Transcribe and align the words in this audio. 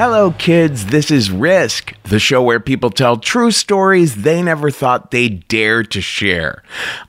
Hello, 0.00 0.30
kids. 0.30 0.86
This 0.86 1.10
is 1.10 1.30
Risk, 1.30 1.92
the 2.04 2.18
show 2.18 2.42
where 2.42 2.58
people 2.58 2.88
tell 2.88 3.18
true 3.18 3.50
stories 3.50 4.22
they 4.22 4.40
never 4.40 4.70
thought 4.70 5.10
they'd 5.10 5.46
dare 5.46 5.82
to 5.82 6.00
share. 6.00 6.62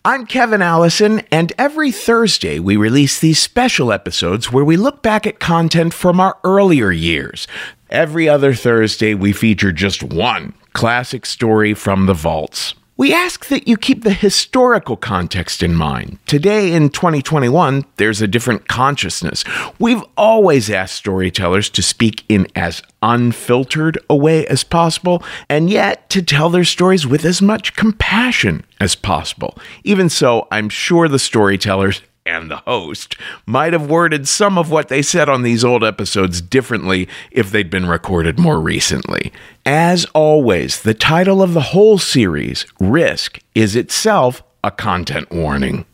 I'm 0.03 0.25
Kevin 0.25 0.61
Allison, 0.61 1.22
and 1.31 1.53
every 1.58 1.94
Thursday 1.94 2.59
we 2.59 2.75
release 2.75 3.17
these 3.17 3.39
special 3.39 3.94
episodes 3.94 4.52
where 4.52 4.66
we 4.66 4.75
look 4.75 5.02
back 5.02 5.25
at 5.25 5.39
content 5.39 5.94
from 5.94 6.20
our 6.20 6.38
earlier 6.44 6.92
years. 6.92 7.48
Every 7.89 8.28
other 8.28 8.53
Thursday, 8.53 9.14
we 9.14 9.31
feature 9.31 9.72
just 9.72 10.03
one 10.03 10.53
classic 10.73 11.26
story 11.26 11.73
from 11.73 12.08
the 12.08 12.14
vaults. 12.14 12.73
We 13.02 13.16
ask 13.16 13.48
that 13.48 13.68
you 13.68 13.78
keep 13.78 14.04
the 14.04 14.14
historical 14.14 14.96
context 14.96 15.64
in 15.64 15.74
mind. 15.74 16.20
Today, 16.28 16.72
in 16.72 16.92
2021, 16.92 17.84
there's 17.96 18.22
a 18.22 18.28
different 18.28 18.68
consciousness. 18.68 19.44
We've 19.80 20.04
always 20.16 20.70
asked 20.70 20.98
storytellers 20.98 21.72
to 21.72 21.82
speak 21.82 22.24
in 22.30 22.46
as 22.56 22.84
unfiltered 23.02 23.98
a 24.08 24.16
way 24.16 24.45
as 24.45 24.64
possible, 24.64 25.23
and 25.50 25.67
yet 25.67 26.11
to 26.11 26.22
tell 26.22 26.52
their 26.52 26.64
stories 26.64 27.08
with 27.08 27.26
as 27.26 27.42
much 27.42 27.76
compassion 27.76 28.64
as 28.80 28.94
possible. 28.94 29.58
Even 29.84 30.08
so, 30.08 30.48
I'm 30.52 30.70
sure 30.70 31.08
the 31.08 31.17
storytellers 31.17 32.04
and 32.31 32.49
the 32.49 32.58
host 32.58 33.15
might 33.45 33.73
have 33.73 33.89
worded 33.89 34.27
some 34.27 34.58
of 34.58 34.71
what 34.71 34.87
they 34.87 35.02
said 35.02 35.27
on 35.27 35.43
these 35.43 35.65
old 35.65 35.83
episodes 35.83 36.42
differently 36.42 37.08
if 37.30 37.52
they'd 37.52 37.69
been 37.69 37.87
recorded 37.87 38.39
more 38.39 38.59
recently. 38.59 39.33
As 39.65 40.05
always, 40.14 40.81
the 40.81 40.93
title 40.93 41.42
of 41.42 41.53
the 41.53 41.61
whole 41.61 41.97
series, 41.97 42.65
Risk, 42.80 43.39
is 43.53 43.75
itself 43.75 44.43
a 44.64 44.71
content 44.71 45.30
warning. 45.30 45.86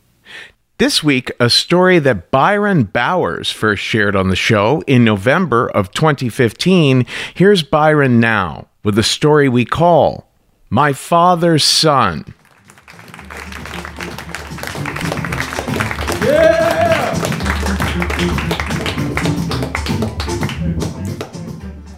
This 0.77 1.03
week, 1.03 1.31
a 1.39 1.49
story 1.49 1.97
that 1.99 2.29
Byron 2.29 2.83
Bowers 2.83 3.51
first 3.51 3.81
shared 3.81 4.15
on 4.15 4.29
the 4.29 4.35
show 4.35 4.83
in 4.85 5.03
November 5.03 5.67
of 5.69 5.91
2015. 5.91 7.03
Here's 7.33 7.63
Byron 7.63 8.19
now 8.19 8.67
with 8.83 8.99
a 8.99 9.03
story 9.03 9.49
we 9.49 9.65
call 9.65 10.29
My 10.69 10.93
Father's 10.93 11.63
Son. 11.63 12.31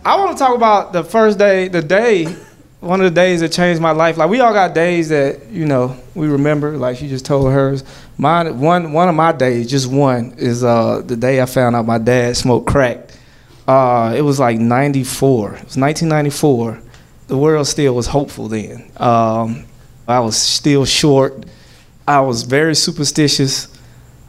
I 0.10 0.16
want 0.16 0.36
to 0.36 0.44
talk 0.44 0.56
about 0.56 0.92
the 0.92 1.04
first 1.04 1.38
day, 1.38 1.68
the 1.68 1.84
day, 1.84 2.26
one 2.80 3.00
of 3.00 3.04
the 3.04 3.14
days 3.14 3.42
that 3.42 3.52
changed 3.52 3.80
my 3.80 3.92
life. 3.92 4.18
Like 4.18 4.32
we 4.32 4.40
all 4.40 4.54
got 4.54 4.74
days 4.74 5.10
that 5.10 5.52
you 5.52 5.68
know 5.68 5.96
we 6.16 6.28
remember. 6.28 6.78
Like 6.78 6.98
she 6.98 7.08
just 7.08 7.26
told 7.26 7.54
hers. 7.54 7.84
Mine, 8.18 8.60
one 8.60 8.92
one 8.92 9.08
of 9.08 9.14
my 9.14 9.32
days, 9.32 9.70
just 9.70 9.86
one, 9.86 10.34
is 10.36 10.64
uh, 10.64 11.04
the 11.06 11.16
day 11.16 11.44
I 11.44 11.46
found 11.46 11.76
out 11.76 11.86
my 11.86 12.00
dad 12.00 12.36
smoked 12.36 12.66
crack. 12.66 13.08
Uh, 13.68 14.16
it 14.18 14.24
was 14.24 14.40
like 14.40 14.58
'94. 14.58 15.50
It 15.50 15.52
was 15.52 15.78
1994. 15.78 16.82
The 17.28 17.38
world 17.38 17.68
still 17.68 17.94
was 17.94 18.08
hopeful 18.08 18.48
then. 18.48 18.92
Um, 18.98 19.68
I 20.08 20.22
was 20.22 20.36
still 20.36 20.86
short. 20.86 21.46
I 22.08 22.22
was 22.22 22.42
very 22.42 22.74
superstitious. 22.74 23.68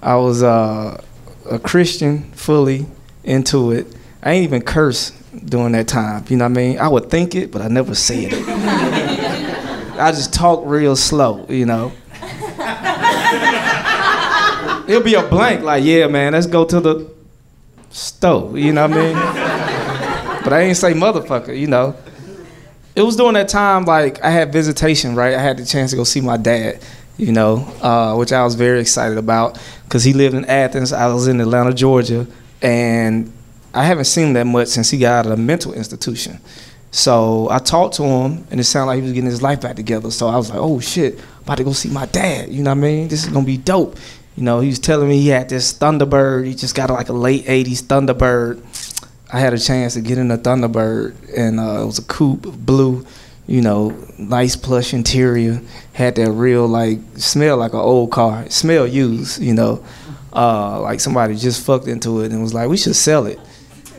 I 0.03 0.17
was 0.17 0.43
uh, 0.43 1.03
a 1.51 1.59
Christian 1.59 2.31
fully 2.33 2.85
into 3.25 3.71
it. 3.71 3.87
I 4.23 4.33
ain't 4.33 4.45
even 4.45 4.61
curse 4.61 5.13
during 5.45 5.73
that 5.73 5.89
time. 5.89 6.25
You 6.29 6.37
know 6.37 6.45
what 6.45 6.53
I 6.53 6.55
mean? 6.55 6.79
I 6.79 6.89
would 6.89 7.11
think 7.11 7.35
it, 7.35 7.51
but 7.51 7.63
I 7.63 7.69
never 7.69 7.95
say 7.95 8.27
it. 8.31 8.35
I 9.99 10.13
just 10.13 10.33
talk 10.33 10.63
real 10.65 10.97
slow, 10.97 11.47
you 11.49 11.67
know. 11.67 11.93
It'll 14.89 15.03
be 15.03 15.15
a 15.15 15.23
blank, 15.23 15.63
like, 15.63 15.85
yeah, 15.85 16.09
man, 16.09 16.33
let's 16.33 16.47
go 16.47 16.65
to 16.65 16.81
the 16.81 17.11
stove, 17.91 18.59
you 18.59 18.73
know 18.73 18.89
what 18.89 18.99
I 18.99 19.03
mean? 19.03 19.15
but 20.43 20.53
I 20.53 20.63
ain't 20.63 20.77
say 20.77 20.95
motherfucker, 20.95 21.57
you 21.57 21.69
know. 21.69 21.95
It 22.97 23.03
was 23.03 23.15
during 23.15 23.35
that 23.35 23.49
time, 23.49 23.85
like, 23.85 24.23
I 24.25 24.31
had 24.31 24.53
visitation, 24.53 25.15
right? 25.15 25.35
I 25.35 25.41
had 25.41 25.59
the 25.59 25.65
chance 25.65 25.91
to 25.93 25.97
go 25.97 26.05
see 26.05 26.21
my 26.21 26.37
dad, 26.37 26.83
you 27.19 27.31
know, 27.31 27.59
uh, 27.83 28.17
which 28.17 28.33
I 28.33 28.43
was 28.43 28.57
very 28.57 28.81
excited 28.81 29.17
about 29.17 29.61
because 29.85 30.03
he 30.03 30.13
lived 30.13 30.35
in 30.35 30.45
Athens. 30.47 30.93
I 30.93 31.07
was 31.13 31.29
in 31.29 31.41
Atlanta, 31.41 31.73
Georgia, 31.73 32.27
and 32.63 33.33
I 33.73 33.85
haven't 33.85 34.07
seen 34.07 34.29
him 34.29 34.33
that 34.35 34.47
much 34.47 34.69
since 34.69 34.91
he 34.91 34.99
got 34.99 35.27
out 35.27 35.27
of 35.27 35.39
a 35.39 35.43
mental 35.43 35.73
institution. 35.73 36.41
So 36.91 37.49
I 37.51 37.59
talked 37.59 37.95
to 37.97 38.03
him, 38.03 38.47
and 38.51 38.59
it 38.59 38.65
sounded 38.65 38.89
like 38.89 38.97
he 38.97 39.03
was 39.03 39.13
getting 39.13 39.31
his 39.31 39.43
life 39.43 39.61
back 39.61 39.77
together. 39.77 40.11
So 40.11 40.27
I 40.27 40.37
was 40.37 40.51
like, 40.51 40.59
oh 40.59 40.81
shit, 40.81 41.21
about 41.43 41.59
to 41.59 41.65
go 41.65 41.73
see 41.73 41.89
my 41.89 42.07
dad. 42.07 42.49
You 42.49 42.63
know 42.65 42.71
what 42.71 42.79
I 42.79 42.81
mean? 42.81 43.09
This 43.09 43.25
is 43.25 43.31
gonna 43.33 43.47
be 43.47 43.57
dope. 43.59 43.97
You 44.37 44.43
know, 44.43 44.61
he 44.61 44.69
was 44.69 44.79
telling 44.79 45.09
me 45.09 45.21
he 45.21 45.29
had 45.29 45.49
this 45.49 45.73
Thunderbird. 45.73 46.47
He 46.47 46.55
just 46.55 46.75
got 46.75 46.91
like 46.91 47.09
a 47.09 47.13
late 47.13 47.45
'80s 47.45 47.83
Thunderbird. 47.83 48.63
I 49.33 49.39
had 49.39 49.55
a 49.55 49.59
chance 49.59 49.95
to 49.95 50.01
get 50.01 50.19
in 50.19 50.31
a 50.33 50.39
Thunderbird, 50.39 51.15
and 51.37 51.61
uh, 51.61 51.83
it 51.83 51.87
was 51.87 51.99
a 51.99 52.05
coupe, 52.05 52.43
blue. 52.43 53.07
You 53.47 53.61
know, 53.61 53.97
nice 54.19 54.57
plush 54.57 54.93
interior. 54.93 55.61
Had 55.93 56.17
that 56.17 56.31
real 56.33 56.67
like 56.67 56.99
smell 57.17 57.57
like 57.57 57.73
an 57.73 57.81
old 57.81 58.11
car. 58.11 58.49
Smell 58.51 58.87
used. 58.87 59.41
You 59.41 59.55
know, 59.55 59.85
uh, 60.33 60.81
like 60.81 60.99
somebody 60.99 61.37
just 61.37 61.65
fucked 61.65 61.87
into 61.87 62.23
it 62.23 62.33
and 62.33 62.43
was 62.43 62.55
like, 62.55 62.69
we 62.69 62.77
should 62.77 62.97
sell 62.97 63.27
it. 63.27 63.39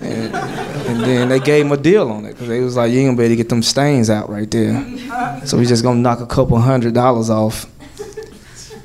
And, 0.01 0.36
and 0.36 1.00
then 1.01 1.30
they 1.30 1.39
gave 1.39 1.65
him 1.65 1.71
a 1.71 1.77
deal 1.77 2.09
on 2.09 2.25
it 2.25 2.33
because 2.33 2.48
they 2.48 2.62
was 2.62 2.75
like, 2.75 2.92
you 2.92 3.00
ain't 3.00 3.09
gonna 3.09 3.18
be 3.18 3.24
able 3.25 3.33
to 3.33 3.36
get 3.36 3.50
them 3.50 3.62
stains 3.62 4.09
out 4.09 4.30
right 4.30 4.50
there. 4.50 5.45
So 5.45 5.57
we 5.57 5.65
just 5.65 5.83
gonna 5.83 6.00
knock 6.00 6.19
a 6.19 6.25
couple 6.25 6.59
hundred 6.59 6.94
dollars 6.94 7.30
off. 7.30 7.65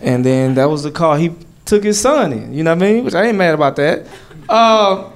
And 0.01 0.25
then 0.25 0.55
that 0.55 0.67
was 0.67 0.83
the 0.83 0.91
car 0.91 1.19
he 1.19 1.33
took 1.65 1.85
his 1.85 2.01
son 2.01 2.33
in. 2.33 2.55
You 2.55 2.65
know 2.65 2.75
what 2.75 2.83
I 2.83 2.93
mean? 2.93 3.05
Which 3.05 3.15
I 3.15 3.27
ain't 3.27 3.39
mad 3.39 3.55
about 3.55 3.77
that. 3.77 4.07
Uh, 4.49 5.11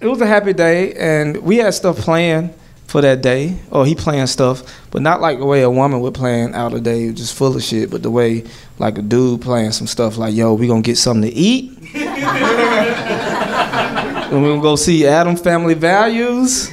it 0.00 0.06
was 0.06 0.20
a 0.20 0.26
happy 0.26 0.52
day, 0.52 0.92
and 0.94 1.38
we 1.38 1.56
had 1.56 1.74
stuff 1.74 1.98
planned 1.98 2.54
for 2.86 3.00
that 3.00 3.22
day. 3.22 3.56
Or 3.70 3.86
he 3.86 3.94
planned 3.94 4.28
stuff, 4.28 4.62
but 4.90 5.02
not 5.02 5.20
like 5.20 5.38
the 5.38 5.46
way 5.46 5.62
a 5.62 5.70
woman 5.70 6.00
would 6.00 6.14
plan 6.14 6.54
out 6.54 6.74
a 6.74 6.80
day, 6.80 7.10
just 7.12 7.34
full 7.34 7.56
of 7.56 7.62
shit. 7.62 7.90
But 7.90 8.02
the 8.02 8.10
way 8.10 8.44
like 8.78 8.98
a 8.98 9.02
dude 9.02 9.42
playing 9.42 9.72
some 9.72 9.86
stuff 9.86 10.16
like, 10.16 10.34
yo, 10.34 10.54
we 10.54 10.68
gonna 10.68 10.82
get 10.82 10.98
something 10.98 11.30
to 11.30 11.36
eat. 11.36 11.72
and 14.30 14.42
we're 14.42 14.50
gonna 14.50 14.62
go 14.62 14.76
see 14.76 15.06
Addams 15.06 15.40
Family 15.40 15.74
Values. 15.74 16.68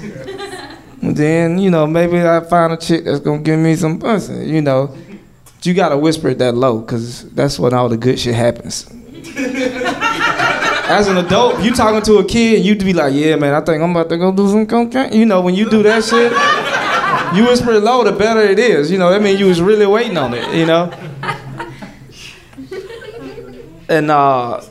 And 1.02 1.16
then, 1.18 1.60
you 1.60 1.70
know, 1.70 1.86
maybe 1.86 2.22
I 2.22 2.40
find 2.42 2.74
a 2.74 2.78
chick 2.78 3.06
that's 3.06 3.20
gonna 3.20 3.42
give 3.42 3.60
me 3.60 3.76
some 3.76 4.00
pussy, 4.00 4.48
you 4.48 4.62
know. 4.62 4.96
But 5.46 5.66
you 5.66 5.74
gotta 5.74 5.98
whisper 5.98 6.30
it 6.30 6.40
that 6.40 6.56
low, 6.56 6.82
cause 6.82 7.30
that's 7.32 7.60
when 7.60 7.74
all 7.74 7.90
the 7.90 7.98
good 7.98 8.20
shit 8.20 8.36
happens. 8.36 8.90
As 10.86 11.08
an 11.08 11.18
adult, 11.18 11.64
you 11.64 11.74
talking 11.74 12.02
to 12.02 12.18
a 12.18 12.26
kid, 12.26 12.66
you'd 12.66 12.84
be 12.84 12.94
like, 12.94 13.14
"Yeah, 13.14 13.36
man, 13.38 13.54
I 13.54 13.62
think 13.62 13.82
I'm 13.82 13.92
about 13.92 14.10
to 14.10 14.18
go 14.18 14.32
do 14.32 14.50
some 14.50 14.68
cocaine." 14.68 15.14
You 15.14 15.26
know, 15.26 15.42
when 15.42 15.56
you 15.56 15.70
do 15.70 15.82
that 15.84 16.04
shit, 16.04 16.32
you 17.36 17.48
whisper 17.50 17.72
it 17.72 17.84
low, 17.84 18.04
the 18.04 18.12
better 18.12 18.42
it 18.42 18.60
is. 18.60 18.92
You 18.92 18.98
know, 18.98 19.10
that 19.10 19.22
means 19.22 19.40
you 19.40 19.46
was 19.46 19.62
really 19.62 19.86
waiting 19.86 20.18
on 20.18 20.34
it. 20.34 20.54
You 20.54 20.66
know. 20.66 20.92
And 23.90 24.10
uh, 24.10 24.62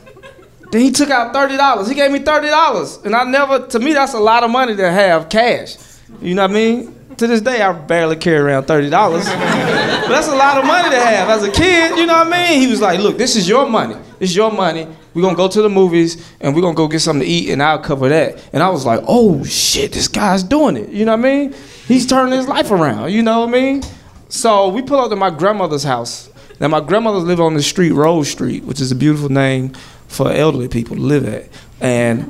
then 0.73 0.81
he 0.81 0.89
took 0.89 1.11
out 1.11 1.33
thirty 1.33 1.55
dollars. 1.55 1.87
He 1.87 1.93
gave 1.93 2.09
me 2.11 2.17
thirty 2.17 2.47
dollars, 2.47 2.97
and 3.05 3.15
I 3.15 3.23
never. 3.25 3.67
To 3.67 3.79
me, 3.79 3.93
that's 3.93 4.15
a 4.15 4.19
lot 4.19 4.43
of 4.43 4.49
money 4.49 4.75
to 4.75 4.91
have 4.91 5.29
cash. 5.29 5.75
You 6.19 6.33
know 6.33 6.41
what 6.41 6.49
I 6.49 6.53
mean? 6.55 6.99
To 7.17 7.27
this 7.27 7.41
day, 7.41 7.61
I 7.61 7.71
barely 7.73 8.15
carry 8.15 8.39
around 8.39 8.63
thirty 8.63 8.89
dollars. 8.89 9.23
but 9.25 10.07
that's 10.09 10.29
a 10.29 10.35
lot 10.35 10.57
of 10.57 10.65
money 10.65 10.89
to 10.89 10.99
have 10.99 11.29
as 11.29 11.43
a 11.43 11.51
kid. 11.51 11.95
You 11.95 12.07
know 12.07 12.15
what 12.15 12.25
I 12.33 12.49
mean? 12.49 12.59
He 12.59 12.65
was 12.65 12.81
like, 12.81 12.99
"Look, 12.99 13.19
this 13.19 13.35
is 13.35 13.47
your 13.47 13.69
money. 13.69 13.93
This 14.17 14.31
is 14.31 14.35
your 14.35 14.51
money. 14.51 14.87
We're 15.13 15.21
gonna 15.21 15.37
go 15.37 15.47
to 15.47 15.61
the 15.61 15.69
movies 15.69 16.27
and 16.41 16.55
we're 16.55 16.63
gonna 16.63 16.73
go 16.73 16.87
get 16.87 17.01
something 17.01 17.21
to 17.23 17.31
eat, 17.31 17.51
and 17.51 17.61
I'll 17.61 17.77
cover 17.77 18.09
that." 18.09 18.39
And 18.51 18.63
I 18.63 18.69
was 18.69 18.83
like, 18.83 19.01
"Oh 19.07 19.43
shit, 19.43 19.91
this 19.91 20.07
guy's 20.07 20.41
doing 20.41 20.75
it." 20.75 20.89
You 20.89 21.05
know 21.05 21.15
what 21.15 21.19
I 21.23 21.29
mean? 21.29 21.55
He's 21.87 22.07
turning 22.07 22.33
his 22.33 22.47
life 22.47 22.71
around. 22.71 23.11
You 23.11 23.21
know 23.21 23.41
what 23.41 23.49
I 23.49 23.51
mean? 23.51 23.83
So 24.29 24.69
we 24.69 24.81
pull 24.81 25.01
up 25.01 25.11
to 25.11 25.15
my 25.15 25.29
grandmother's 25.29 25.83
house. 25.83 26.29
Now 26.59 26.67
my 26.69 26.79
grandmother 26.79 27.19
lived 27.19 27.41
on 27.41 27.53
the 27.53 27.61
street, 27.61 27.91
Rose 27.91 28.31
Street, 28.31 28.63
which 28.63 28.81
is 28.81 28.91
a 28.91 28.95
beautiful 28.95 29.29
name 29.29 29.73
for 30.13 30.31
elderly 30.31 30.67
people 30.67 30.95
to 30.95 31.01
live 31.01 31.27
at. 31.27 31.49
And 31.81 32.21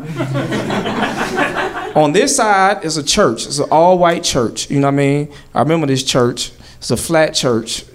on 1.96 2.14
this 2.14 2.36
side 2.36 2.84
is 2.84 2.98
a 2.98 3.04
church. 3.04 3.46
It's 3.46 3.60
an 3.60 3.70
all-white 3.70 4.24
church. 4.24 4.72
You 4.72 4.80
know 4.80 4.88
what 4.88 4.94
I 4.94 4.98
mean? 4.98 5.34
I 5.54 5.60
remember 5.60 5.86
this 5.88 6.04
church. 6.04 6.52
It's 6.78 6.92
a 6.92 6.98
flat 6.98 7.34
church. 7.34 7.86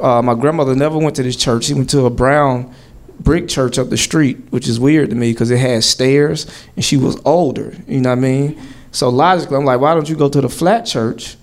Uh, 0.00 0.22
my 0.22 0.34
grandmother 0.34 0.74
never 0.74 0.98
went 0.98 1.16
to 1.16 1.22
this 1.22 1.36
church. 1.36 1.64
She 1.64 1.74
went 1.74 1.90
to 1.90 2.06
a 2.06 2.10
brown 2.10 2.74
brick 3.20 3.48
church 3.48 3.78
up 3.78 3.90
the 3.90 3.98
street, 3.98 4.38
which 4.50 4.66
is 4.66 4.80
weird 4.80 5.10
to 5.10 5.16
me 5.16 5.32
because 5.32 5.50
it 5.50 5.58
had 5.58 5.84
stairs 5.84 6.46
and 6.74 6.84
she 6.84 6.96
was 6.96 7.20
older. 7.24 7.74
You 7.86 8.00
know 8.00 8.10
what 8.10 8.18
I 8.18 8.20
mean? 8.20 8.60
So 8.92 9.08
logically, 9.10 9.56
I'm 9.56 9.64
like, 9.64 9.80
why 9.80 9.94
don't 9.94 10.08
you 10.08 10.16
go 10.16 10.28
to 10.28 10.40
the 10.40 10.48
flat 10.48 10.86
church? 10.86 11.36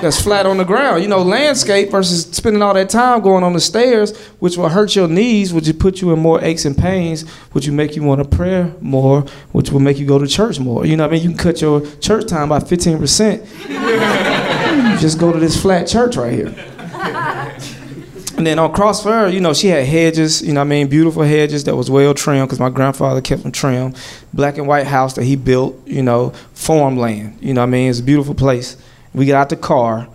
That's 0.00 0.20
flat 0.20 0.46
on 0.46 0.58
the 0.58 0.64
ground. 0.64 1.02
You 1.02 1.08
know, 1.08 1.22
landscape 1.22 1.90
versus 1.90 2.24
spending 2.30 2.62
all 2.62 2.74
that 2.74 2.90
time 2.90 3.20
going 3.20 3.44
on 3.44 3.52
the 3.52 3.60
stairs, 3.60 4.16
which 4.38 4.56
will 4.56 4.68
hurt 4.68 4.94
your 4.94 5.08
knees, 5.08 5.52
which 5.52 5.66
will 5.66 5.74
put 5.74 6.00
you 6.00 6.12
in 6.12 6.18
more 6.18 6.42
aches 6.42 6.64
and 6.64 6.76
pains, 6.76 7.28
which 7.52 7.66
will 7.66 7.74
make 7.74 7.96
you 7.96 8.02
want 8.02 8.22
to 8.22 8.36
pray 8.36 8.72
more, 8.80 9.22
which 9.52 9.70
will 9.70 9.80
make 9.80 9.98
you 9.98 10.06
go 10.06 10.18
to 10.18 10.26
church 10.26 10.60
more. 10.60 10.86
You 10.86 10.96
know 10.96 11.04
what 11.04 11.10
I 11.10 11.14
mean? 11.14 11.22
You 11.22 11.28
can 11.30 11.38
cut 11.38 11.60
your 11.60 11.86
church 11.98 12.26
time 12.26 12.48
by 12.48 12.58
15%. 12.58 14.98
Just 15.00 15.18
go 15.18 15.32
to 15.32 15.38
this 15.38 15.60
flat 15.60 15.86
church 15.86 16.16
right 16.16 16.32
here. 16.32 16.54
And 18.36 18.46
then 18.46 18.58
on 18.58 18.74
Cross 18.74 19.02
Ferry, 19.02 19.32
you 19.32 19.40
know, 19.40 19.54
she 19.54 19.68
had 19.68 19.86
hedges, 19.86 20.42
you 20.42 20.52
know 20.52 20.60
I 20.60 20.64
mean, 20.64 20.88
beautiful 20.88 21.22
hedges 21.22 21.64
that 21.64 21.74
was 21.74 21.90
well 21.90 22.12
trimmed 22.12 22.48
because 22.48 22.60
my 22.60 22.68
grandfather 22.68 23.22
kept 23.22 23.42
them 23.42 23.52
trimmed. 23.52 23.96
Black 24.34 24.58
and 24.58 24.66
white 24.66 24.86
house 24.86 25.14
that 25.14 25.24
he 25.24 25.36
built, 25.36 25.80
you 25.86 26.02
know, 26.02 26.30
farmland, 26.52 27.38
you 27.40 27.54
know 27.54 27.62
I 27.62 27.66
mean? 27.66 27.88
It's 27.88 28.00
a 28.00 28.02
beautiful 28.02 28.34
place. 28.34 28.76
We 29.16 29.26
got 29.26 29.40
out 29.40 29.48
the 29.48 29.56
car, 29.56 30.06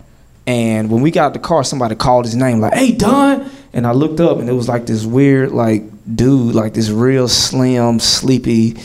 and 0.47 0.89
when 0.89 1.01
we 1.01 1.11
got 1.11 1.25
out 1.25 1.33
the 1.33 1.39
car, 1.39 1.63
somebody 1.63 1.95
called 1.95 2.25
his 2.25 2.35
name, 2.35 2.61
like, 2.61 2.73
hey, 2.73 2.93
Don. 2.93 3.49
And 3.73 3.87
I 3.87 3.91
looked 3.91 4.19
up, 4.19 4.37
and 4.37 4.49
it 4.49 4.53
was 4.53 4.69
like 4.69 4.85
this 4.85 5.05
weird, 5.05 5.51
like, 5.51 5.83
dude, 6.15 6.55
like 6.55 6.73
this 6.73 6.89
real 6.89 7.27
slim, 7.27 7.99
sleepy, 7.99 8.77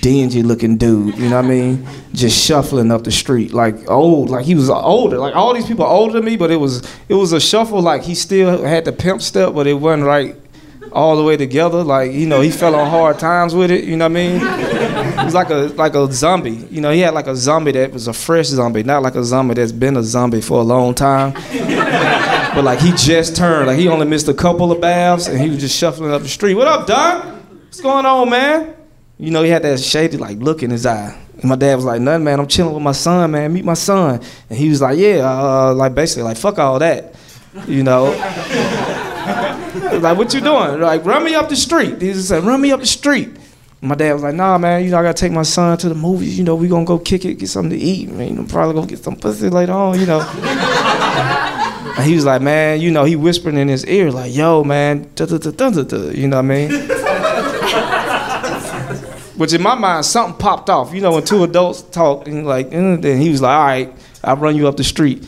dingy 0.00 0.42
looking 0.42 0.76
dude, 0.76 1.16
you 1.16 1.28
know 1.28 1.36
what 1.36 1.44
I 1.44 1.48
mean? 1.48 1.86
Just 2.12 2.44
shuffling 2.44 2.90
up 2.90 3.04
the 3.04 3.10
street, 3.10 3.52
like 3.52 3.90
old, 3.90 4.30
like 4.30 4.44
he 4.44 4.54
was 4.54 4.68
older. 4.68 5.18
Like 5.18 5.34
all 5.34 5.54
these 5.54 5.66
people 5.66 5.84
older 5.84 6.14
than 6.14 6.24
me, 6.24 6.36
but 6.36 6.50
it 6.50 6.56
was 6.56 6.82
it 7.08 7.14
was 7.14 7.32
a 7.32 7.40
shuffle 7.40 7.80
like 7.80 8.02
he 8.02 8.14
still 8.14 8.62
had 8.62 8.84
the 8.84 8.92
pimp 8.92 9.22
step, 9.22 9.54
but 9.54 9.66
it 9.66 9.74
wasn't 9.74 10.04
right 10.04 10.36
all 10.92 11.16
the 11.16 11.22
way 11.22 11.36
together. 11.36 11.82
Like, 11.82 12.12
you 12.12 12.26
know, 12.26 12.40
he 12.40 12.50
fell 12.50 12.74
on 12.74 12.90
hard 12.90 13.18
times 13.18 13.54
with 13.54 13.70
it, 13.70 13.84
you 13.84 13.96
know 13.96 14.08
what 14.08 14.18
I 14.18 14.38
mean? 14.38 14.69
He 15.20 15.24
was 15.26 15.34
like 15.34 15.50
a 15.50 15.72
like 15.76 15.94
a 15.94 16.10
zombie. 16.12 16.66
You 16.70 16.80
know, 16.80 16.90
he 16.90 17.00
had 17.00 17.12
like 17.12 17.26
a 17.26 17.36
zombie 17.36 17.72
that 17.72 17.92
was 17.92 18.08
a 18.08 18.12
fresh 18.12 18.46
zombie, 18.46 18.82
not 18.82 19.02
like 19.02 19.14
a 19.14 19.22
zombie 19.22 19.54
that's 19.54 19.70
been 19.70 19.96
a 19.96 20.02
zombie 20.02 20.40
for 20.40 20.60
a 20.60 20.62
long 20.62 20.94
time. 20.94 21.32
but 22.54 22.64
like 22.64 22.78
he 22.80 22.92
just 22.92 23.36
turned, 23.36 23.66
like 23.66 23.78
he 23.78 23.88
only 23.88 24.06
missed 24.06 24.28
a 24.28 24.34
couple 24.34 24.72
of 24.72 24.80
baths 24.80 25.26
and 25.28 25.38
he 25.38 25.50
was 25.50 25.60
just 25.60 25.76
shuffling 25.76 26.10
up 26.10 26.22
the 26.22 26.28
street. 26.28 26.54
What 26.54 26.68
up, 26.68 26.86
Don? 26.86 27.20
What's 27.64 27.80
going 27.82 28.06
on, 28.06 28.30
man? 28.30 28.74
You 29.18 29.30
know, 29.30 29.42
he 29.42 29.50
had 29.50 29.62
that 29.62 29.78
shady 29.80 30.16
like 30.16 30.38
look 30.38 30.62
in 30.62 30.70
his 30.70 30.86
eye. 30.86 31.16
And 31.34 31.44
my 31.44 31.56
dad 31.56 31.74
was 31.76 31.84
like, 31.84 32.00
nothing, 32.00 32.24
man. 32.24 32.40
I'm 32.40 32.46
chilling 32.46 32.72
with 32.72 32.82
my 32.82 32.92
son, 32.92 33.30
man. 33.30 33.52
Meet 33.52 33.64
my 33.66 33.74
son. 33.74 34.22
And 34.48 34.58
he 34.58 34.70
was 34.70 34.80
like, 34.80 34.98
yeah, 34.98 35.18
uh, 35.18 35.74
like 35.74 35.94
basically 35.94 36.22
like 36.22 36.38
fuck 36.38 36.58
all 36.58 36.78
that, 36.78 37.14
you 37.66 37.82
know. 37.82 38.04
like, 40.00 40.16
what 40.16 40.32
you 40.32 40.40
doing? 40.40 40.80
Like, 40.80 41.04
run 41.04 41.24
me 41.24 41.34
up 41.34 41.50
the 41.50 41.56
street. 41.56 42.00
He 42.00 42.12
just 42.12 42.28
said, 42.28 42.42
run 42.44 42.60
me 42.60 42.72
up 42.72 42.80
the 42.80 42.86
street. 42.86 43.30
My 43.82 43.94
dad 43.94 44.12
was 44.12 44.22
like, 44.22 44.34
nah, 44.34 44.58
man, 44.58 44.84
you 44.84 44.90
know, 44.90 44.98
I 44.98 45.02
gotta 45.02 45.14
take 45.14 45.32
my 45.32 45.42
son 45.42 45.78
to 45.78 45.88
the 45.88 45.94
movies. 45.94 46.36
You 46.36 46.44
know, 46.44 46.54
we 46.54 46.68
gonna 46.68 46.84
go 46.84 46.98
kick 46.98 47.24
it, 47.24 47.34
get 47.34 47.48
something 47.48 47.70
to 47.70 47.78
eat. 47.78 48.10
Man, 48.10 48.20
I 48.20 48.32
mean, 48.32 48.46
probably 48.46 48.74
go 48.74 48.86
get 48.86 49.02
some 49.02 49.16
pussy 49.16 49.48
later 49.48 49.72
on, 49.72 49.98
you 49.98 50.04
know. 50.04 50.20
and 51.96 52.04
he 52.04 52.14
was 52.14 52.26
like, 52.26 52.42
man, 52.42 52.82
you 52.82 52.90
know, 52.90 53.04
he 53.04 53.16
whispering 53.16 53.56
in 53.56 53.68
his 53.68 53.86
ear, 53.86 54.10
like, 54.10 54.34
yo, 54.34 54.64
man, 54.64 55.10
you 55.18 55.26
know 55.26 55.36
what 55.36 56.32
I 56.32 56.42
mean? 56.42 56.70
Which 59.38 59.54
in 59.54 59.62
my 59.62 59.74
mind, 59.74 60.04
something 60.04 60.38
popped 60.38 60.68
off. 60.68 60.92
You 60.92 61.00
know, 61.00 61.12
when 61.12 61.24
two 61.24 61.42
adults 61.44 61.80
talk, 61.80 62.28
and 62.28 62.46
like, 62.46 62.74
and 62.74 63.02
then 63.02 63.18
he 63.18 63.30
was 63.30 63.40
like, 63.40 63.56
all 63.56 63.64
right, 63.64 63.90
I'll 64.22 64.36
run 64.36 64.54
you 64.54 64.68
up 64.68 64.76
the 64.76 64.84
street. 64.84 65.26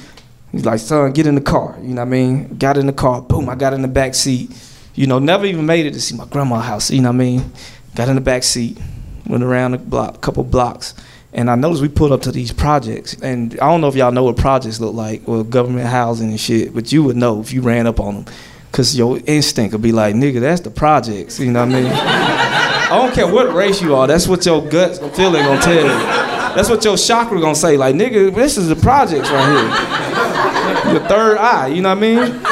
He's 0.53 0.67
like, 0.67 0.81
son, 0.81 1.13
get 1.13 1.27
in 1.27 1.35
the 1.35 1.41
car. 1.41 1.79
You 1.81 1.95
know 1.95 2.03
what 2.03 2.09
I 2.09 2.11
mean? 2.11 2.59
Got 2.59 2.77
in 2.77 2.85
the 2.85 2.93
car, 2.93 3.23
boom, 3.23 3.49
I 3.49 3.55
got 3.55 3.73
in 3.73 3.81
the 3.81 3.89
back 3.89 4.15
seat. 4.15 4.51
You 4.95 5.07
know, 5.07 5.19
never 5.19 5.47
even 5.47 5.65
made 5.65 5.87
it 5.87 5.95
to 5.95 6.01
see 6.03 6.15
my 6.15 6.27
grandma's 6.27 6.67
house. 6.67 6.91
You 6.91 7.01
know 7.01 7.09
what 7.09 7.15
I 7.15 7.19
mean? 7.19 7.51
Got 7.95 8.09
in 8.09 8.15
the 8.15 8.21
back 8.23 8.43
seat, 8.43 8.79
went 9.27 9.45
around 9.45 9.75
a 9.75 9.79
block, 9.79 10.21
couple 10.23 10.45
blocks, 10.45 10.95
and 11.35 11.51
I 11.51 11.55
noticed 11.57 11.83
we 11.83 11.89
pulled 11.89 12.13
up 12.13 12.23
to 12.23 12.33
these 12.33 12.53
projects. 12.53 13.15
And 13.23 13.53
I 13.55 13.67
don't 13.67 13.81
know 13.81 13.89
if 13.89 13.95
y'all 13.95 14.13
know 14.13 14.25
what 14.25 14.37
projects 14.37 14.81
look 14.81 14.95
like, 14.95 15.29
or 15.29 15.45
government 15.45 15.87
housing 15.87 16.31
and 16.31 16.41
shit, 16.41 16.75
but 16.75 16.91
you 16.93 17.03
would 17.05 17.17
know 17.17 17.41
if 17.41 17.53
you 17.53 17.61
ran 17.61 17.87
up 17.87 18.01
on 18.01 18.15
them. 18.15 18.35
Cause 18.73 18.97
your 18.97 19.21
instinct 19.27 19.75
would 19.75 19.83
be 19.83 19.93
like, 19.93 20.15
nigga, 20.15 20.41
that's 20.41 20.63
the 20.63 20.71
projects. 20.71 21.39
You 21.39 21.53
know 21.53 21.67
what 21.67 21.75
I 21.75 21.81
mean? 21.83 21.93
I 21.93 22.89
don't 22.97 23.15
care 23.15 23.31
what 23.31 23.53
race 23.55 23.83
you 23.83 23.95
are. 23.95 24.07
That's 24.07 24.27
what 24.27 24.47
your 24.47 24.67
gut 24.67 24.97
feeling 25.15 25.45
gonna 25.45 25.61
tell 25.61 25.75
you. 25.75 25.89
That's 26.55 26.71
what 26.71 26.83
your 26.83 26.97
chakra 26.97 27.39
gonna 27.39 27.55
say. 27.55 27.77
Like, 27.77 27.95
nigga, 27.95 28.35
this 28.35 28.57
is 28.57 28.69
the 28.69 28.77
projects 28.77 29.31
right 29.31 30.83
here. 30.85 30.93
Your 30.95 31.07
third 31.07 31.37
eye. 31.37 31.69
You 31.69 31.83
know 31.83 31.95
what 31.95 31.99
I 31.99 32.01
mean? 32.01 32.43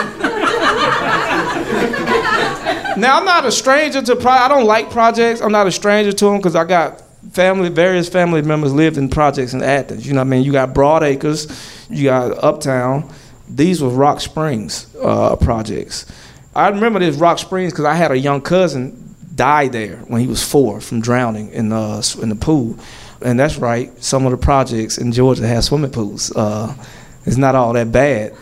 Now 3.00 3.16
I'm 3.16 3.24
not 3.24 3.46
a 3.46 3.52
stranger 3.52 4.02
to 4.02 4.16
pro. 4.16 4.30
I 4.30 4.48
don't 4.48 4.66
like 4.66 4.90
projects. 4.90 5.40
I'm 5.40 5.52
not 5.52 5.66
a 5.66 5.72
stranger 5.72 6.12
to 6.12 6.24
them 6.26 6.36
because 6.36 6.54
I 6.54 6.64
got 6.64 7.02
family, 7.32 7.68
various 7.70 8.08
family 8.08 8.42
members 8.42 8.72
lived 8.72 8.98
in 8.98 9.08
projects 9.08 9.54
in 9.54 9.62
Athens. 9.62 10.06
You 10.06 10.12
know 10.12 10.20
what 10.20 10.26
I 10.26 10.30
mean? 10.30 10.42
You 10.42 10.52
got 10.52 10.74
Broadacres, 10.74 11.48
you 11.88 12.04
got 12.04 12.42
Uptown. 12.42 13.10
These 13.48 13.82
were 13.82 13.88
Rock 13.88 14.20
Springs 14.20 14.94
uh, 15.02 15.36
projects. 15.36 16.06
I 16.54 16.68
remember 16.68 16.98
this 16.98 17.16
Rock 17.16 17.38
Springs 17.38 17.72
because 17.72 17.84
I 17.84 17.94
had 17.94 18.10
a 18.10 18.18
young 18.18 18.42
cousin 18.42 19.14
died 19.34 19.72
there 19.72 19.96
when 20.08 20.20
he 20.20 20.26
was 20.26 20.42
four 20.42 20.80
from 20.80 21.00
drowning 21.00 21.50
in 21.50 21.72
uh, 21.72 22.02
in 22.20 22.28
the 22.28 22.36
pool. 22.36 22.78
And 23.22 23.38
that's 23.38 23.56
right. 23.56 23.90
Some 24.02 24.24
of 24.24 24.32
the 24.32 24.38
projects 24.38 24.98
in 24.98 25.12
Georgia 25.12 25.46
have 25.46 25.64
swimming 25.64 25.90
pools. 25.90 26.34
Uh, 26.34 26.74
it's 27.26 27.36
not 27.36 27.54
all 27.54 27.72
that 27.74 27.92
bad. 27.92 28.34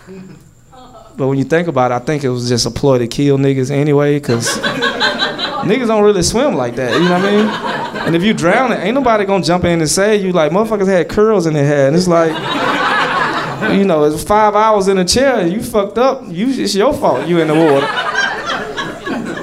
But 1.18 1.26
when 1.26 1.37
you 1.37 1.44
think 1.44 1.68
about 1.68 1.90
it, 1.90 1.94
I 1.96 1.98
think 1.98 2.25
it 2.25 2.30
was 2.30 2.48
just 2.48 2.64
a 2.64 2.70
ploy 2.70 2.98
to 2.98 3.08
kill 3.08 3.37
niggas 3.37 3.70
anyway, 3.70 4.18
because 4.18 4.56
niggas 5.66 5.88
don't 5.88 6.04
really 6.04 6.22
swim 6.22 6.54
like 6.54 6.76
that. 6.76 6.92
You 6.92 7.08
know 7.08 7.18
what 7.18 7.25
I 7.25 7.30
mean? 7.30 8.06
And 8.06 8.16
if 8.16 8.22
you 8.22 8.32
drown, 8.32 8.72
it 8.72 8.76
ain't 8.76 8.94
nobody 8.94 9.25
gonna 9.26 9.44
jump 9.44 9.64
in 9.64 9.80
and 9.80 9.90
say 9.90 10.16
you 10.16 10.32
like 10.32 10.52
motherfuckers 10.52 10.87
had 10.87 11.08
curls 11.08 11.46
in 11.46 11.52
their 11.52 11.66
hair, 11.66 11.88
and 11.88 11.96
it's 11.96 12.08
like. 12.08 12.32
You 13.58 13.84
know, 13.84 14.04
it's 14.04 14.22
five 14.22 14.54
hours 14.54 14.87
in 14.87 14.98
a 14.98 15.04
chair. 15.04 15.46
You 15.46 15.60
fucked 15.60 15.98
up. 15.98 16.22
You, 16.28 16.48
it's 16.48 16.76
your 16.76 16.94
fault. 16.94 17.26
You 17.26 17.40
in 17.40 17.48
the 17.48 17.54
water. 17.54 17.87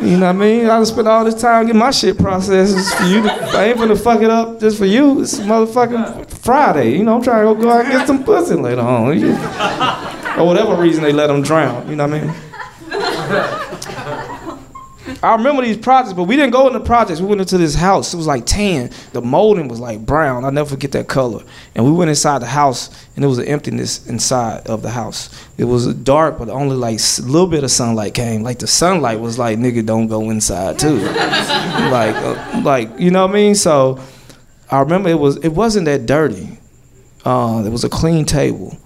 You 0.03 0.17
know 0.17 0.27
what 0.27 0.35
I 0.35 0.39
mean? 0.39 0.67
I 0.67 0.83
spent 0.85 1.07
all 1.07 1.25
this 1.25 1.35
time 1.39 1.65
getting 1.65 1.79
my 1.79 1.91
shit 1.91 2.17
processed 2.17 2.95
for 2.95 3.03
you. 3.03 3.23
To, 3.23 3.31
I 3.31 3.65
ain't 3.65 3.77
gonna 3.77 3.95
fuck 3.95 4.21
it 4.21 4.29
up 4.29 4.59
just 4.59 4.77
for 4.77 4.85
you. 4.85 5.21
It's 5.21 5.37
motherfucking 5.39 6.29
Friday. 6.29 6.97
You 6.97 7.03
know, 7.03 7.15
I'm 7.17 7.23
trying 7.23 7.45
to 7.45 7.53
go, 7.53 7.61
go 7.61 7.69
out 7.69 7.85
and 7.85 7.91
get 7.91 8.07
some 8.07 8.23
pussy 8.23 8.55
later 8.55 8.81
on. 8.81 9.19
You, 9.19 9.35
or 10.37 10.45
whatever 10.45 10.75
reason 10.75 11.03
they 11.03 11.13
let 11.13 11.27
them 11.27 11.41
drown. 11.41 11.87
You 11.89 11.95
know 11.95 12.07
what 12.07 12.21
I 12.21 12.21
mean? 12.21 12.35
I 15.25 15.35
remember 15.35 15.63
these 15.63 15.77
projects, 15.77 16.13
but 16.13 16.23
we 16.23 16.35
didn't 16.35 16.51
go 16.51 16.67
in 16.67 16.73
the 16.73 16.79
projects. 16.79 17.19
We 17.19 17.25
went 17.25 17.41
into 17.41 17.57
this 17.57 17.73
house. 17.73 18.13
It 18.13 18.17
was 18.17 18.27
like 18.27 18.45
tan. 18.45 18.91
The 19.11 19.21
molding 19.21 19.67
was 19.67 19.79
like 19.79 20.05
brown. 20.05 20.45
I'll 20.45 20.51
never 20.51 20.69
forget 20.69 20.91
that 20.91 21.07
color. 21.07 21.43
And 21.73 21.83
we 21.83 21.91
went 21.91 22.09
inside 22.09 22.43
the 22.43 22.47
house, 22.47 22.89
and 23.15 23.23
there 23.23 23.29
was 23.29 23.39
an 23.39 23.47
emptiness 23.47 24.05
inside 24.07 24.67
of 24.67 24.83
the 24.83 24.91
house. 24.91 25.29
It 25.57 25.63
was 25.63 25.93
dark, 25.95 26.37
but 26.37 26.49
only 26.49 26.75
like 26.75 26.99
a 26.99 27.21
little 27.23 27.47
bit 27.47 27.63
of 27.63 27.71
sunlight 27.71 28.13
came. 28.13 28.43
Like 28.43 28.59
the 28.59 28.67
sunlight 28.67 29.19
was 29.19 29.39
like, 29.39 29.57
nigga, 29.57 29.83
don't 29.83 30.07
go 30.07 30.29
inside 30.29 30.77
too. 30.77 30.97
like, 30.99 32.15
uh, 32.15 32.61
like 32.63 32.99
you 32.99 33.09
know 33.09 33.25
what 33.25 33.31
I 33.31 33.33
mean? 33.33 33.55
So 33.55 33.99
I 34.69 34.79
remember 34.79 35.09
it 35.09 35.19
was 35.19 35.37
it 35.37 35.49
wasn't 35.49 35.85
that 35.85 36.05
dirty. 36.05 36.59
Uh, 37.23 37.63
there 37.63 37.71
was 37.71 37.83
a 37.83 37.89
clean 37.89 38.25
table, 38.25 38.77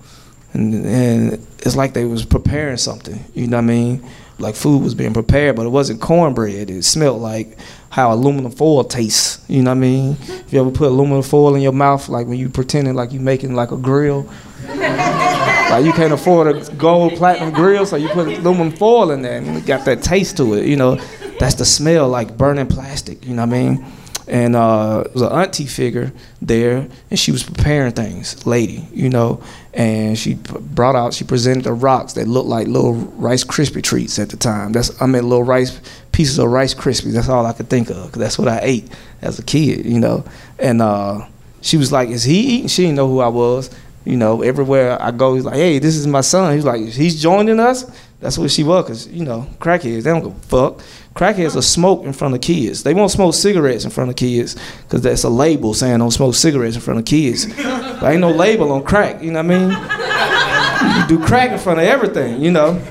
and 0.53 0.85
and 0.85 1.33
it's 1.59 1.75
like 1.75 1.93
they 1.93 2.05
was 2.05 2.25
preparing 2.25 2.77
something. 2.77 3.23
You 3.33 3.47
know 3.47 3.57
what 3.57 3.63
I 3.63 3.67
mean? 3.67 4.09
Like 4.39 4.55
food 4.55 4.81
was 4.81 4.95
being 4.95 5.13
prepared, 5.13 5.57
but 5.57 5.65
it 5.65 5.69
wasn't 5.69 5.99
cornbread. 6.01 6.69
It 6.69 6.83
smelled 6.83 7.21
like 7.21 7.57
how 7.89 8.13
aluminum 8.13 8.51
foil 8.51 8.83
tastes. 8.83 9.43
You 9.49 9.63
know 9.63 9.71
what 9.71 9.77
I 9.77 9.79
mean? 9.79 10.17
If 10.21 10.53
you 10.53 10.61
ever 10.61 10.71
put 10.71 10.87
aluminum 10.87 11.23
foil 11.23 11.55
in 11.55 11.61
your 11.61 11.73
mouth, 11.73 12.07
like 12.07 12.27
when 12.27 12.37
you 12.37 12.49
pretending 12.49 12.93
like 12.93 13.11
you 13.11 13.19
making 13.19 13.53
like 13.53 13.71
a 13.71 13.77
grill, 13.77 14.29
like 14.67 15.83
you 15.85 15.91
can't 15.91 16.13
afford 16.13 16.55
a 16.55 16.75
gold 16.75 17.15
platinum 17.15 17.53
grill, 17.53 17.85
so 17.85 17.97
you 17.97 18.07
put 18.09 18.27
aluminum 18.27 18.71
foil 18.71 19.11
in 19.11 19.21
there, 19.21 19.37
and 19.37 19.57
it 19.57 19.65
got 19.65 19.83
that 19.85 20.01
taste 20.01 20.37
to 20.37 20.53
it. 20.53 20.65
You 20.65 20.77
know, 20.77 20.95
that's 21.39 21.55
the 21.55 21.65
smell 21.65 22.07
like 22.07 22.37
burning 22.37 22.67
plastic. 22.67 23.25
You 23.25 23.35
know 23.35 23.45
what 23.45 23.53
I 23.55 23.61
mean? 23.61 23.85
And 24.29 24.55
uh, 24.55 25.03
it 25.05 25.13
was 25.13 25.23
an 25.23 25.31
auntie 25.31 25.65
figure 25.65 26.13
there, 26.41 26.87
and 27.09 27.19
she 27.19 27.31
was 27.31 27.43
preparing 27.43 27.91
things, 27.93 28.45
lady, 28.45 28.87
you 28.93 29.09
know, 29.09 29.41
and 29.73 30.17
she 30.17 30.35
brought 30.35 30.95
out, 30.95 31.13
she 31.13 31.23
presented 31.23 31.63
the 31.63 31.73
rocks 31.73 32.13
that 32.13 32.27
looked 32.27 32.47
like 32.47 32.67
little 32.67 32.93
Rice 32.93 33.43
Krispie 33.43 33.83
treats 33.83 34.19
at 34.19 34.29
the 34.29 34.37
time. 34.37 34.71
That's 34.71 35.01
I 35.01 35.07
mean 35.07 35.23
little 35.23 35.43
rice 35.43 35.79
pieces 36.11 36.37
of 36.37 36.49
Rice 36.49 36.73
Krispies. 36.73 37.13
That's 37.13 37.29
all 37.29 37.45
I 37.45 37.53
could 37.53 37.69
think 37.69 37.89
of, 37.89 38.11
cause 38.11 38.19
that's 38.19 38.37
what 38.37 38.47
I 38.47 38.59
ate 38.61 38.91
as 39.21 39.39
a 39.39 39.43
kid, 39.43 39.85
you 39.85 39.99
know. 39.99 40.23
And 40.59 40.81
uh, 40.81 41.25
she 41.61 41.77
was 41.77 41.91
like, 41.91 42.09
"Is 42.09 42.23
he 42.23 42.39
eating?" 42.39 42.67
She 42.67 42.83
didn't 42.83 42.97
know 42.97 43.07
who 43.07 43.19
I 43.19 43.29
was. 43.29 43.69
You 44.05 44.15
know, 44.15 44.41
everywhere 44.41 45.01
I 45.01 45.11
go, 45.11 45.35
he's 45.35 45.45
like, 45.45 45.55
"Hey, 45.55 45.79
this 45.79 45.95
is 45.95 46.07
my 46.07 46.21
son." 46.21 46.53
He's 46.53 46.65
like, 46.65 46.81
"He's 46.81 47.21
joining 47.21 47.59
us." 47.59 47.85
That's 48.19 48.37
what 48.37 48.51
she 48.51 48.63
was, 48.63 48.85
cause 48.85 49.07
you 49.07 49.23
know, 49.23 49.47
crackheads 49.59 50.03
they 50.03 50.11
don't 50.11 50.25
a 50.25 50.47
fuck. 50.47 50.81
Crackheads 51.15 51.55
will 51.55 51.61
smoke 51.61 52.05
in 52.05 52.13
front 52.13 52.35
of 52.35 52.41
kids. 52.41 52.83
They 52.83 52.93
won't 52.93 53.11
smoke 53.11 53.33
cigarettes 53.33 53.83
in 53.83 53.89
front 53.89 54.09
of 54.09 54.15
kids, 54.15 54.55
cause 54.87 55.01
that's 55.01 55.23
a 55.23 55.29
label 55.29 55.73
saying 55.73 55.99
don't 55.99 56.11
smoke 56.11 56.35
cigarettes 56.35 56.75
in 56.75 56.81
front 56.81 56.99
of 56.99 57.05
kids. 57.05 57.45
but 57.55 58.03
ain't 58.03 58.21
no 58.21 58.31
label 58.31 58.71
on 58.71 58.83
crack. 58.83 59.21
You 59.21 59.31
know 59.31 59.43
what 59.43 59.51
I 59.51 59.59
mean? 59.59 61.01
You 61.01 61.17
do 61.17 61.25
crack 61.25 61.51
in 61.51 61.59
front 61.59 61.79
of 61.79 61.85
everything. 61.85 62.41
You 62.41 62.51
know. 62.51 62.81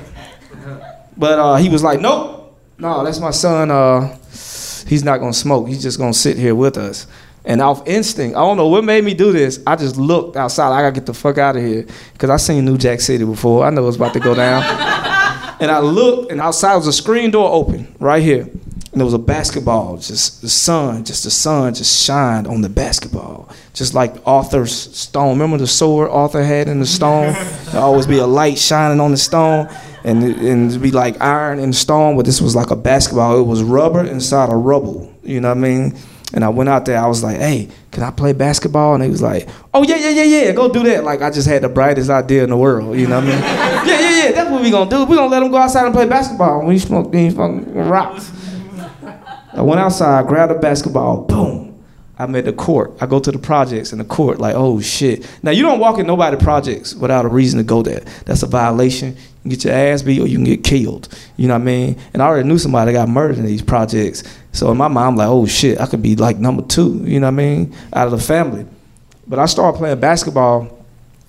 But 1.17 1.39
uh, 1.39 1.55
he 1.55 1.69
was 1.69 1.83
like, 1.83 1.99
"Nope, 1.99 2.57
no, 2.77 3.03
that's 3.03 3.19
my 3.19 3.31
son. 3.31 3.71
Uh, 3.71 4.15
he's 4.87 5.03
not 5.03 5.19
gonna 5.19 5.33
smoke. 5.33 5.67
He's 5.67 5.81
just 5.81 5.97
gonna 5.97 6.13
sit 6.13 6.37
here 6.37 6.55
with 6.55 6.77
us." 6.77 7.07
And 7.45 7.61
off 7.61 7.87
instinct, 7.87 8.37
I 8.37 8.41
don't 8.41 8.57
know 8.57 8.67
what 8.67 8.83
made 8.83 9.03
me 9.03 9.13
do 9.13 9.31
this. 9.31 9.59
I 9.65 9.75
just 9.75 9.97
looked 9.97 10.35
outside. 10.35 10.71
I 10.71 10.81
gotta 10.81 10.93
get 10.93 11.05
the 11.05 11.13
fuck 11.13 11.37
out 11.37 11.55
of 11.55 11.63
here 11.63 11.85
because 12.13 12.29
I 12.29 12.37
seen 12.37 12.63
New 12.63 12.77
Jack 12.77 13.01
City 13.01 13.25
before. 13.25 13.65
I 13.65 13.69
know 13.69 13.83
it 13.83 13.87
was 13.87 13.95
about 13.95 14.13
to 14.13 14.19
go 14.19 14.35
down. 14.35 15.07
And 15.59 15.69
I 15.69 15.79
looked, 15.79 16.31
and 16.31 16.39
outside 16.39 16.75
was 16.75 16.87
a 16.87 16.93
screen 16.93 17.31
door 17.31 17.51
open 17.51 17.93
right 17.99 18.23
here. 18.23 18.49
And 18.91 18.99
there 18.99 19.05
was 19.05 19.13
a 19.13 19.19
basketball, 19.19 19.97
just 19.97 20.41
the 20.41 20.49
sun, 20.49 21.03
just 21.03 21.23
the 21.23 21.29
sun 21.29 21.75
just 21.75 22.03
shined 22.03 22.47
on 22.47 22.61
the 22.61 22.69
basketball. 22.69 23.49
Just 23.73 23.93
like 23.93 24.15
Arthur's 24.25 24.73
stone. 24.97 25.37
Remember 25.37 25.57
the 25.57 25.67
sword 25.67 26.09
Arthur 26.09 26.43
had 26.43 26.67
in 26.67 26.79
the 26.79 26.87
stone? 26.87 27.35
There 27.71 27.81
always 27.81 28.07
be 28.07 28.17
a 28.17 28.25
light 28.25 28.57
shining 28.57 28.99
on 28.99 29.11
the 29.11 29.17
stone. 29.17 29.69
And, 30.03 30.23
and 30.23 30.71
it'd 30.71 30.81
be 30.81 30.89
like 30.89 31.21
iron 31.21 31.59
in 31.59 31.69
the 31.69 31.75
stone, 31.75 32.15
but 32.15 32.25
this 32.25 32.41
was 32.41 32.55
like 32.55 32.71
a 32.71 32.75
basketball. 32.75 33.39
It 33.39 33.43
was 33.43 33.61
rubber 33.61 34.03
inside 34.03 34.49
a 34.51 34.55
rubble. 34.55 35.13
You 35.23 35.39
know 35.39 35.49
what 35.49 35.57
I 35.57 35.61
mean? 35.61 35.95
And 36.33 36.43
I 36.43 36.49
went 36.49 36.69
out 36.69 36.85
there, 36.85 36.97
I 36.97 37.07
was 37.07 37.23
like, 37.23 37.37
hey, 37.37 37.69
can 37.91 38.03
I 38.03 38.11
play 38.11 38.33
basketball? 38.33 38.93
And 38.93 39.03
he 39.03 39.09
was 39.09 39.21
like, 39.21 39.49
oh, 39.73 39.83
yeah, 39.83 39.95
yeah, 39.97 40.09
yeah, 40.09 40.23
yeah, 40.23 40.51
go 40.51 40.71
do 40.71 40.83
that. 40.83 41.03
Like, 41.03 41.21
I 41.21 41.31
just 41.31 41.47
had 41.47 41.63
the 41.63 41.69
brightest 41.69 42.09
idea 42.09 42.43
in 42.43 42.51
the 42.51 42.57
world, 42.57 42.97
you 42.97 43.07
know 43.07 43.19
what 43.19 43.23
I 43.23 43.27
mean? 43.27 43.39
yeah, 43.87 43.99
yeah, 43.99 44.08
yeah, 44.19 44.31
that's 44.31 44.49
what 44.49 44.61
we 44.61 44.71
gonna 44.71 44.89
do. 44.89 45.05
we 45.05 45.15
gonna 45.15 45.29
let 45.29 45.39
them 45.39 45.51
go 45.51 45.57
outside 45.57 45.85
and 45.85 45.93
play 45.93 46.07
basketball. 46.07 46.63
When 46.63 46.71
he 46.71 46.79
smoke 46.79 47.11
these 47.11 47.35
fucking 47.35 47.73
rocks. 47.73 48.31
I 49.53 49.61
went 49.61 49.79
outside, 49.79 50.27
grabbed 50.27 50.51
a 50.51 50.59
basketball, 50.59 51.23
boom. 51.23 51.65
I'm 52.17 52.35
at 52.35 52.45
the 52.45 52.53
court. 52.53 52.91
I 52.99 53.05
go 53.05 53.19
to 53.19 53.31
the 53.31 53.39
projects 53.39 53.93
in 53.93 53.99
the 53.99 54.03
court, 54.03 54.39
like, 54.39 54.53
oh 54.55 54.81
shit. 54.81 55.25
Now 55.41 55.51
you 55.51 55.63
don't 55.63 55.79
walk 55.79 55.99
in 55.99 56.05
nobody 56.05 56.35
projects 56.35 56.93
without 56.93 57.23
a 57.23 57.29
reason 57.29 57.57
to 57.59 57.63
go 57.63 57.81
there. 57.81 58.01
That's 58.25 58.43
a 58.43 58.47
violation. 58.47 59.15
You 59.43 59.51
get 59.51 59.63
your 59.63 59.73
ass 59.73 60.01
beat 60.01 60.19
or 60.19 60.27
you 60.27 60.35
can 60.35 60.43
get 60.43 60.63
killed. 60.65 61.07
You 61.37 61.47
know 61.47 61.53
what 61.53 61.61
I 61.61 61.65
mean? 61.65 61.99
And 62.13 62.21
I 62.21 62.27
already 62.27 62.47
knew 62.47 62.57
somebody 62.57 62.91
got 62.91 63.07
murdered 63.07 63.37
in 63.37 63.45
these 63.45 63.61
projects. 63.61 64.23
So 64.51 64.69
in 64.69 64.77
my 64.77 64.89
mind, 64.89 65.07
I'm 65.07 65.15
like, 65.15 65.29
oh 65.29 65.45
shit, 65.45 65.79
I 65.79 65.85
could 65.85 66.01
be 66.01 66.17
like 66.17 66.37
number 66.37 66.61
two, 66.63 67.01
you 67.05 67.21
know 67.21 67.27
what 67.27 67.33
I 67.33 67.37
mean? 67.37 67.75
Out 67.93 68.07
of 68.07 68.11
the 68.11 68.19
family. 68.19 68.65
But 69.25 69.39
I 69.39 69.45
started 69.45 69.77
playing 69.77 70.01
basketball 70.01 70.78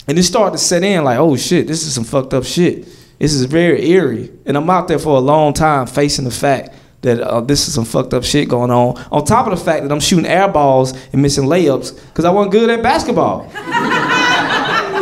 and 0.07 0.19
it 0.19 0.23
started 0.23 0.53
to 0.53 0.59
set 0.59 0.83
in 0.83 1.05
like, 1.05 1.19
oh 1.19 1.37
shit, 1.37 1.67
this 1.67 1.87
is 1.87 1.95
some 1.95 2.05
fucked 2.05 2.35
up 2.35 2.45
shit. 2.45 2.87
This 3.19 3.35
is 3.35 3.45
very 3.45 3.91
eerie. 3.91 4.31
And 4.47 4.57
I'm 4.57 4.69
out 4.71 4.89
there 4.89 4.99
for 4.99 5.17
a 5.17 5.21
long 5.21 5.53
time 5.53 5.87
facing 5.87 6.25
the 6.25 6.31
fact 6.31 6.75
that 7.03 7.21
uh, 7.21 7.41
this 7.41 7.69
is 7.69 7.75
some 7.75 7.85
fucked 7.85 8.15
up 8.15 8.25
shit 8.25 8.49
going 8.49 8.71
on. 8.71 8.97
On 9.11 9.25
top 9.25 9.47
of 9.47 9.59
the 9.59 9.65
fact 9.65 9.83
that 9.83 9.93
I'm 9.93 10.01
shooting 10.01 10.27
air 10.27 10.49
balls 10.49 10.93
and 11.13 11.21
missing 11.23 11.45
layups 11.45 11.95
because 12.09 12.25
I 12.25 12.31
wasn't 12.31 12.53
good 12.53 12.71
at 12.71 12.83
basketball. 12.83 13.45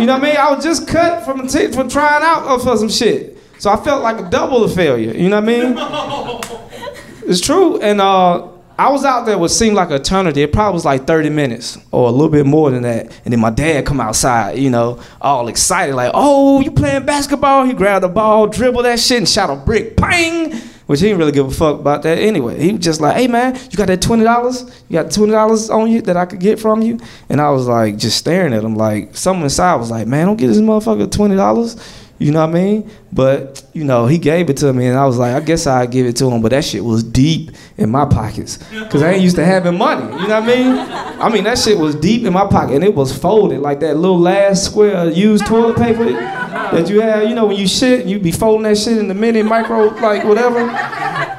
you 0.00 0.06
know 0.06 0.14
what 0.14 0.22
I 0.22 0.26
mean? 0.26 0.36
I 0.36 0.52
was 0.52 0.64
just 0.64 0.86
cut 0.88 1.24
from 1.24 1.46
t- 1.46 1.72
from 1.72 1.88
trying 1.88 2.22
out 2.22 2.60
for 2.60 2.76
some 2.76 2.88
shit. 2.88 3.38
So 3.58 3.70
I 3.70 3.76
felt 3.76 4.02
like 4.02 4.18
a 4.24 4.30
double 4.30 4.62
of 4.62 4.74
failure. 4.74 5.12
You 5.12 5.28
know 5.28 5.40
what 5.40 5.48
I 5.48 6.38
mean? 6.40 6.68
It's 7.28 7.42
true. 7.42 7.78
And 7.82 8.00
uh, 8.00 8.48
I 8.80 8.90
was 8.90 9.04
out 9.04 9.26
there 9.26 9.36
what 9.36 9.48
seemed 9.48 9.74
like 9.74 9.90
eternity. 9.90 10.40
It 10.40 10.52
probably 10.52 10.74
was 10.74 10.84
like 10.84 11.04
30 11.04 11.30
minutes 11.30 11.78
or 11.90 12.08
a 12.08 12.12
little 12.12 12.28
bit 12.28 12.46
more 12.46 12.70
than 12.70 12.82
that. 12.82 13.10
And 13.24 13.32
then 13.32 13.40
my 13.40 13.50
dad 13.50 13.84
come 13.84 14.00
outside, 14.00 14.56
you 14.56 14.70
know, 14.70 15.00
all 15.20 15.48
excited, 15.48 15.96
like, 15.96 16.12
oh, 16.14 16.60
you 16.60 16.70
playing 16.70 17.04
basketball? 17.04 17.64
He 17.64 17.72
grabbed 17.72 18.04
the 18.04 18.08
ball, 18.08 18.46
dribbled 18.46 18.84
that 18.84 19.00
shit, 19.00 19.18
and 19.18 19.28
shot 19.28 19.50
a 19.50 19.56
brick, 19.56 19.96
bang! 19.96 20.52
Which 20.86 21.00
he 21.00 21.06
didn't 21.06 21.18
really 21.18 21.32
give 21.32 21.48
a 21.48 21.50
fuck 21.50 21.80
about 21.80 22.02
that 22.04 22.18
anyway. 22.18 22.60
He 22.60 22.70
was 22.70 22.80
just 22.80 23.00
like, 23.00 23.16
hey 23.16 23.26
man, 23.26 23.58
you 23.68 23.76
got 23.76 23.88
that 23.88 24.00
$20? 24.00 24.82
You 24.88 24.92
got 24.92 25.06
$20 25.06 25.74
on 25.74 25.90
you 25.90 26.00
that 26.02 26.16
I 26.16 26.24
could 26.24 26.38
get 26.38 26.60
from 26.60 26.80
you? 26.80 27.00
And 27.28 27.40
I 27.40 27.50
was 27.50 27.66
like, 27.66 27.96
just 27.96 28.16
staring 28.16 28.54
at 28.54 28.62
him 28.62 28.76
like, 28.76 29.16
someone 29.16 29.42
inside 29.42 29.74
was 29.74 29.90
like, 29.90 30.06
man, 30.06 30.26
don't 30.26 30.36
get 30.36 30.46
this 30.46 30.58
motherfucker 30.58 31.08
$20. 31.08 32.04
You 32.18 32.32
know 32.32 32.40
what 32.40 32.50
I 32.50 32.60
mean? 32.60 32.90
But 33.12 33.64
you 33.72 33.84
know, 33.84 34.06
he 34.06 34.18
gave 34.18 34.50
it 34.50 34.56
to 34.58 34.72
me, 34.72 34.86
and 34.86 34.98
I 34.98 35.06
was 35.06 35.18
like, 35.18 35.34
I 35.34 35.40
guess 35.40 35.68
I'd 35.68 35.92
give 35.92 36.04
it 36.04 36.16
to 36.16 36.28
him. 36.28 36.42
But 36.42 36.50
that 36.50 36.64
shit 36.64 36.84
was 36.84 37.04
deep 37.04 37.52
in 37.76 37.90
my 37.90 38.04
pockets, 38.06 38.58
cause 38.90 39.02
I 39.02 39.12
ain't 39.12 39.22
used 39.22 39.36
to 39.36 39.44
having 39.44 39.78
money. 39.78 40.04
You 40.20 40.26
know 40.28 40.40
what 40.40 40.42
I 40.42 40.46
mean? 40.46 40.78
I 41.20 41.28
mean 41.28 41.44
that 41.44 41.58
shit 41.58 41.78
was 41.78 41.94
deep 41.94 42.24
in 42.24 42.32
my 42.32 42.46
pocket, 42.46 42.74
and 42.74 42.84
it 42.84 42.94
was 42.94 43.16
folded 43.16 43.60
like 43.60 43.78
that 43.80 43.96
little 43.96 44.18
last 44.18 44.64
square 44.64 45.08
used 45.10 45.46
toilet 45.46 45.76
paper 45.76 46.06
that 46.06 46.90
you 46.90 47.00
have. 47.00 47.28
You 47.28 47.36
know 47.36 47.46
when 47.46 47.56
you 47.56 47.68
shit, 47.68 48.06
you 48.06 48.18
be 48.18 48.32
folding 48.32 48.64
that 48.64 48.78
shit 48.78 48.98
in 48.98 49.06
the 49.06 49.14
mini 49.14 49.42
micro 49.44 49.86
like 49.86 50.24
whatever. 50.24 50.66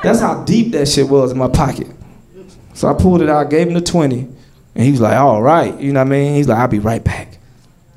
That's 0.02 0.22
how 0.22 0.46
deep 0.46 0.72
that 0.72 0.88
shit 0.88 1.10
was 1.10 1.34
in 1.34 1.38
my 1.38 1.50
pocket. 1.50 1.88
So 2.74 2.88
I 2.88 2.94
pulled 2.94 3.22
it 3.22 3.30
out, 3.30 3.50
gave 3.50 3.68
him 3.68 3.74
the 3.74 3.82
twenty, 3.82 4.30
and 4.76 4.86
he 4.86 4.92
was 4.92 5.02
like, 5.02 5.18
"All 5.18 5.42
right," 5.42 5.78
you 5.78 5.92
know 5.92 6.00
what 6.00 6.08
I 6.08 6.10
mean? 6.10 6.36
He's 6.36 6.48
like, 6.48 6.58
"I'll 6.58 6.70
be 6.70 6.80
right 6.80 7.04
back." 7.04 7.38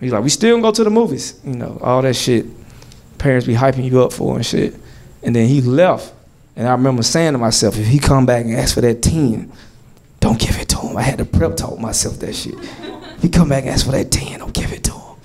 He's 0.01 0.11
like, 0.11 0.25
"We 0.25 0.31
still 0.31 0.61
go 0.61 0.73
to 0.73 0.83
the 0.83 0.91
movies," 0.91 1.39
you 1.45 1.55
know, 1.55 1.79
all 1.81 2.03
that 2.03 2.17
shit 2.17 2.47
parents 3.23 3.47
be 3.47 3.55
hyping 3.55 3.85
you 3.85 4.03
up 4.03 4.13
for 4.13 4.37
and 4.37 4.45
shit. 4.45 4.75
And 5.23 5.35
then 5.35 5.49
he 5.49 5.61
left. 5.61 6.13
And 6.57 6.69
I 6.69 6.73
remember 6.73 7.03
saying 7.03 7.33
to 7.33 7.39
myself, 7.39 7.79
if 7.79 7.87
he 7.87 7.99
come 7.99 8.27
back 8.27 8.45
and 8.45 8.55
ask 8.55 8.75
for 8.75 8.83
that 8.83 9.01
10, 9.01 9.51
don't 10.21 10.39
give 10.39 10.59
it 10.59 10.69
to 10.71 10.79
him. 10.79 10.97
I 10.97 11.03
had 11.03 11.19
to 11.19 11.25
prep 11.25 11.57
talk 11.57 11.79
myself 11.79 12.19
that 12.19 12.35
shit. 12.35 12.55
If 12.55 13.23
he 13.23 13.29
come 13.29 13.49
back 13.49 13.63
and 13.63 13.71
ask 13.71 13.87
for 13.87 13.93
that 13.93 14.11
10, 14.11 14.41
don't 14.41 14.53
give 14.53 14.73
it 14.73 14.85
to 14.85 14.93
him. 14.93 15.17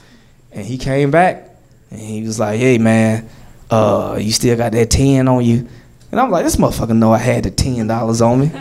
And 0.52 0.66
he 0.66 0.78
came 0.78 1.12
back 1.12 1.50
and 1.92 2.00
he 2.00 2.22
was 2.24 2.40
like, 2.40 2.60
hey 2.60 2.78
man, 2.78 3.28
uh, 3.70 4.18
you 4.22 4.32
still 4.32 4.56
got 4.56 4.72
that 4.72 4.90
10 4.90 5.28
on 5.28 5.44
you? 5.44 5.68
And 6.12 6.22
I'm 6.22 6.32
like, 6.32 6.46
this 6.46 6.56
motherfucker 6.56 6.96
know 6.96 7.12
I 7.12 7.18
had 7.18 7.44
the 7.44 7.52
$10 7.52 8.22
on 8.22 8.40
me. 8.40 8.52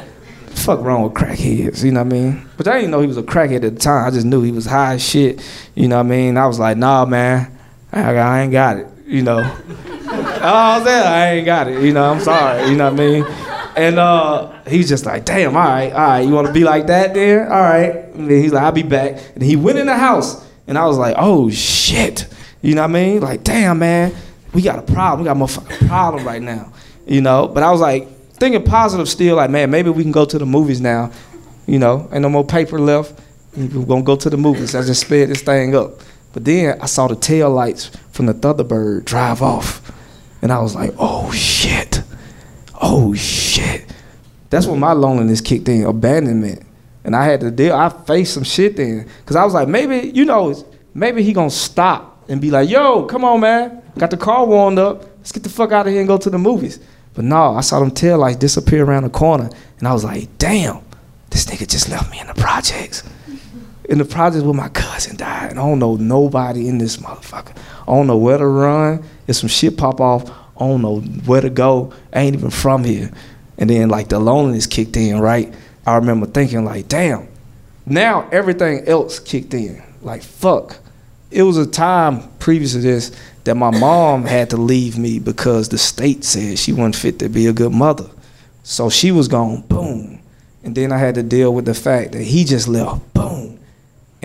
fuck 0.48 0.80
wrong 0.80 1.02
with 1.02 1.12
crackheads, 1.12 1.84
you 1.84 1.92
know 1.92 2.02
what 2.02 2.12
I 2.12 2.16
mean? 2.16 2.48
But 2.56 2.66
I 2.66 2.76
didn't 2.76 2.90
know 2.90 3.00
he 3.00 3.06
was 3.06 3.18
a 3.18 3.22
crackhead 3.22 3.64
at 3.64 3.74
the 3.74 3.80
time. 3.80 4.06
I 4.06 4.10
just 4.10 4.26
knew 4.26 4.42
he 4.42 4.50
was 4.50 4.66
high 4.66 4.94
as 4.94 5.06
shit, 5.06 5.40
you 5.74 5.86
know 5.86 5.96
what 5.96 6.06
I 6.06 6.08
mean? 6.08 6.36
I 6.36 6.46
was 6.46 6.58
like, 6.58 6.76
nah, 6.76 7.04
man, 7.04 7.56
I 7.92 8.40
ain't 8.40 8.52
got 8.52 8.78
it 8.78 8.88
you 9.06 9.22
know. 9.22 9.38
oh, 9.38 10.84
that 10.84 11.06
I 11.06 11.34
ain't 11.34 11.46
got 11.46 11.68
it, 11.68 11.82
you 11.82 11.92
know. 11.92 12.10
I'm 12.10 12.20
sorry, 12.20 12.68
you 12.68 12.76
know 12.76 12.90
what 12.90 13.00
I 13.00 13.06
mean. 13.06 13.24
And 13.76 13.98
uh, 13.98 14.52
he's 14.66 14.88
just 14.88 15.04
like, 15.04 15.24
damn, 15.24 15.56
all 15.56 15.62
right, 15.62 15.92
all 15.92 15.98
right, 15.98 16.20
you 16.20 16.32
want 16.32 16.46
to 16.46 16.52
be 16.52 16.64
like 16.64 16.86
that, 16.86 17.14
then? 17.14 17.42
All 17.42 17.60
right. 17.60 17.94
And 18.14 18.30
he's 18.30 18.52
like, 18.52 18.62
I'll 18.62 18.72
be 18.72 18.82
back. 18.82 19.20
And 19.34 19.42
he 19.42 19.54
went 19.54 19.78
in 19.78 19.86
the 19.86 19.96
house, 19.96 20.44
and 20.66 20.78
I 20.78 20.86
was 20.86 20.98
like, 20.98 21.14
oh 21.18 21.50
shit, 21.50 22.26
you 22.62 22.74
know 22.74 22.82
what 22.82 22.90
I 22.90 22.94
mean? 22.94 23.20
Like, 23.20 23.44
damn, 23.44 23.78
man, 23.78 24.14
we 24.52 24.62
got 24.62 24.78
a 24.78 24.92
problem. 24.92 25.20
We 25.20 25.26
got 25.26 25.36
a 25.36 25.40
motherfucking 25.40 25.88
problem 25.88 26.26
right 26.26 26.42
now, 26.42 26.72
you 27.06 27.20
know. 27.20 27.48
But 27.48 27.62
I 27.62 27.70
was 27.70 27.80
like 27.80 28.08
thinking 28.32 28.64
positive 28.64 29.08
still, 29.08 29.36
like, 29.36 29.50
man, 29.50 29.70
maybe 29.70 29.90
we 29.90 30.02
can 30.02 30.12
go 30.12 30.24
to 30.24 30.38
the 30.38 30.46
movies 30.46 30.80
now, 30.80 31.12
you 31.66 31.78
know. 31.78 32.08
Ain't 32.12 32.22
no 32.22 32.28
more 32.28 32.44
paper 32.44 32.78
left. 32.78 33.20
We're 33.56 33.84
gonna 33.84 34.02
go 34.02 34.16
to 34.16 34.30
the 34.30 34.36
movies. 34.36 34.74
I 34.74 34.82
just 34.82 35.02
sped 35.02 35.28
this 35.28 35.42
thing 35.42 35.74
up. 35.74 36.00
But 36.36 36.44
then 36.44 36.78
I 36.82 36.84
saw 36.84 37.06
the 37.08 37.16
tail 37.16 37.48
lights 37.48 37.90
from 38.12 38.26
the 38.26 38.34
Thunderbird 38.34 39.06
drive 39.06 39.40
off. 39.40 39.90
And 40.42 40.52
I 40.52 40.58
was 40.58 40.74
like, 40.74 40.92
oh 40.98 41.32
shit. 41.32 42.02
Oh 42.78 43.14
shit. 43.14 43.90
That's 44.50 44.66
when 44.66 44.78
my 44.78 44.92
loneliness 44.92 45.40
kicked 45.40 45.66
in, 45.66 45.84
abandonment. 45.84 46.62
And 47.04 47.16
I 47.16 47.24
had 47.24 47.40
to 47.40 47.50
deal, 47.50 47.74
I 47.74 47.88
faced 47.88 48.34
some 48.34 48.44
shit 48.44 48.76
then. 48.76 49.08
Cause 49.24 49.34
I 49.34 49.44
was 49.44 49.54
like, 49.54 49.66
maybe, 49.66 50.10
you 50.10 50.26
know, 50.26 50.54
maybe 50.92 51.22
he 51.22 51.32
gonna 51.32 51.48
stop 51.48 52.22
and 52.28 52.38
be 52.38 52.50
like, 52.50 52.68
yo, 52.68 53.04
come 53.04 53.24
on, 53.24 53.40
man. 53.40 53.82
Got 53.96 54.10
the 54.10 54.18
car 54.18 54.44
warmed 54.44 54.78
up. 54.78 55.04
Let's 55.16 55.32
get 55.32 55.42
the 55.42 55.48
fuck 55.48 55.72
out 55.72 55.86
of 55.86 55.92
here 55.94 56.02
and 56.02 56.06
go 56.06 56.18
to 56.18 56.28
the 56.28 56.38
movies. 56.38 56.78
But 57.14 57.24
no, 57.24 57.54
I 57.54 57.62
saw 57.62 57.80
them 57.80 57.92
tail 57.92 58.18
lights 58.18 58.36
disappear 58.36 58.84
around 58.84 59.04
the 59.04 59.08
corner. 59.08 59.48
And 59.78 59.88
I 59.88 59.94
was 59.94 60.04
like, 60.04 60.36
damn, 60.36 60.84
this 61.30 61.46
nigga 61.46 61.66
just 61.66 61.88
left 61.88 62.10
me 62.10 62.20
in 62.20 62.26
the 62.26 62.34
projects 62.34 63.04
in 63.88 63.98
the 63.98 64.04
project 64.04 64.44
where 64.44 64.54
my 64.54 64.68
cousin 64.68 65.16
died, 65.16 65.50
and 65.50 65.60
I 65.60 65.62
don't 65.62 65.78
know 65.78 65.96
nobody 65.96 66.68
in 66.68 66.78
this 66.78 66.96
motherfucker. 66.96 67.56
I 67.82 67.86
don't 67.86 68.06
know 68.06 68.16
where 68.16 68.38
to 68.38 68.46
run. 68.46 69.04
If 69.26 69.36
some 69.36 69.48
shit 69.48 69.76
pop 69.76 70.00
off, 70.00 70.28
I 70.28 70.66
don't 70.66 70.82
know 70.82 71.00
where 71.00 71.40
to 71.40 71.50
go. 71.50 71.92
I 72.12 72.20
ain't 72.20 72.34
even 72.34 72.50
from 72.50 72.84
here. 72.84 73.10
And 73.58 73.70
then 73.70 73.88
like 73.88 74.08
the 74.08 74.18
loneliness 74.18 74.66
kicked 74.66 74.96
in, 74.96 75.20
right? 75.20 75.54
I 75.86 75.96
remember 75.96 76.26
thinking 76.26 76.64
like, 76.64 76.88
damn, 76.88 77.28
now 77.84 78.28
everything 78.32 78.86
else 78.88 79.18
kicked 79.18 79.54
in. 79.54 79.82
Like 80.02 80.22
fuck. 80.22 80.78
It 81.30 81.42
was 81.42 81.56
a 81.58 81.66
time 81.66 82.28
previous 82.38 82.72
to 82.72 82.78
this 82.78 83.12
that 83.44 83.56
my 83.56 83.70
mom 83.70 84.24
had 84.24 84.50
to 84.50 84.56
leave 84.56 84.98
me 84.98 85.18
because 85.18 85.68
the 85.68 85.78
state 85.78 86.24
said 86.24 86.58
she 86.58 86.72
wasn't 86.72 86.96
fit 86.96 87.18
to 87.20 87.28
be 87.28 87.46
a 87.46 87.52
good 87.52 87.72
mother. 87.72 88.08
So 88.62 88.90
she 88.90 89.12
was 89.12 89.28
gone, 89.28 89.62
boom. 89.62 90.20
And 90.64 90.74
then 90.74 90.90
I 90.90 90.98
had 90.98 91.14
to 91.14 91.22
deal 91.22 91.54
with 91.54 91.64
the 91.64 91.74
fact 91.74 92.12
that 92.12 92.22
he 92.22 92.44
just 92.44 92.66
left, 92.66 93.14
boom. 93.14 93.45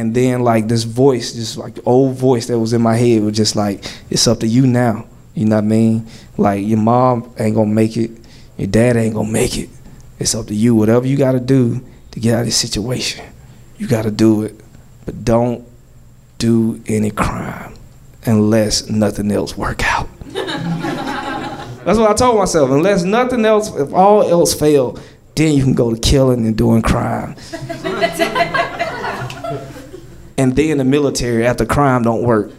And 0.01 0.15
then 0.15 0.41
like 0.41 0.67
this 0.67 0.81
voice, 0.81 1.34
just 1.34 1.58
like 1.58 1.75
the 1.75 1.84
old 1.84 2.15
voice 2.15 2.48
that 2.48 2.58
was 2.58 2.74
in 2.74 2.81
my 2.81 2.96
head 2.96 3.22
was 3.22 3.38
just 3.38 3.55
like, 3.55 3.86
it's 4.10 4.27
up 4.27 4.39
to 4.39 4.48
you 4.48 4.65
now. 4.65 5.05
You 5.36 5.46
know 5.46 5.58
what 5.58 5.63
I 5.63 5.67
mean? 5.67 6.08
Like 6.38 6.65
your 6.65 6.79
mom 6.79 7.31
ain't 7.38 7.53
gonna 7.53 7.70
make 7.70 7.96
it, 7.98 8.10
your 8.58 8.67
dad 8.67 8.98
ain't 8.98 9.13
gonna 9.13 9.29
make 9.29 9.60
it. 9.60 9.70
It's 10.17 10.34
up 10.34 10.48
to 10.48 10.55
you. 10.55 10.74
Whatever 10.74 11.05
you 11.05 11.17
gotta 11.17 11.39
do 11.39 11.86
to 12.13 12.20
get 12.20 12.34
out 12.34 12.39
of 12.39 12.46
this 12.48 12.58
situation, 12.58 13.24
you 13.77 13.88
gotta 13.88 14.10
do 14.10 14.41
it. 14.41 14.60
But 15.05 15.24
don't 15.24 15.67
do 16.39 16.81
any 16.88 17.12
crime 17.12 17.75
unless 18.25 18.89
nothing 18.89 19.31
else 19.31 19.55
work 19.55 19.84
out. 19.86 20.10
That's 20.34 22.00
what 22.00 22.10
I 22.10 22.15
told 22.15 22.39
myself. 22.39 22.72
Unless 22.72 23.03
nothing 23.03 23.46
else, 23.46 23.70
if 23.75 23.93
all 23.93 24.24
else 24.24 24.55
fail, 24.55 24.98
then 25.36 25.53
you 25.53 25.63
can 25.63 25.75
go 25.75 25.93
to 25.93 26.00
killing 26.00 26.48
and 26.48 26.58
doing 26.58 26.81
crime. 26.81 27.36
And 30.42 30.56
then 30.56 30.80
the 30.80 30.84
military 30.84 31.46
after 31.46 31.68
crime 31.68 32.02
don't 32.02 32.24
work. 32.24 32.50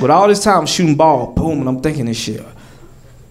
but 0.00 0.10
all 0.10 0.26
this 0.26 0.42
time 0.42 0.66
shooting 0.66 0.96
ball, 0.96 1.32
boom, 1.32 1.60
and 1.60 1.68
I'm 1.68 1.80
thinking 1.80 2.06
this 2.06 2.18
shit. 2.18 2.44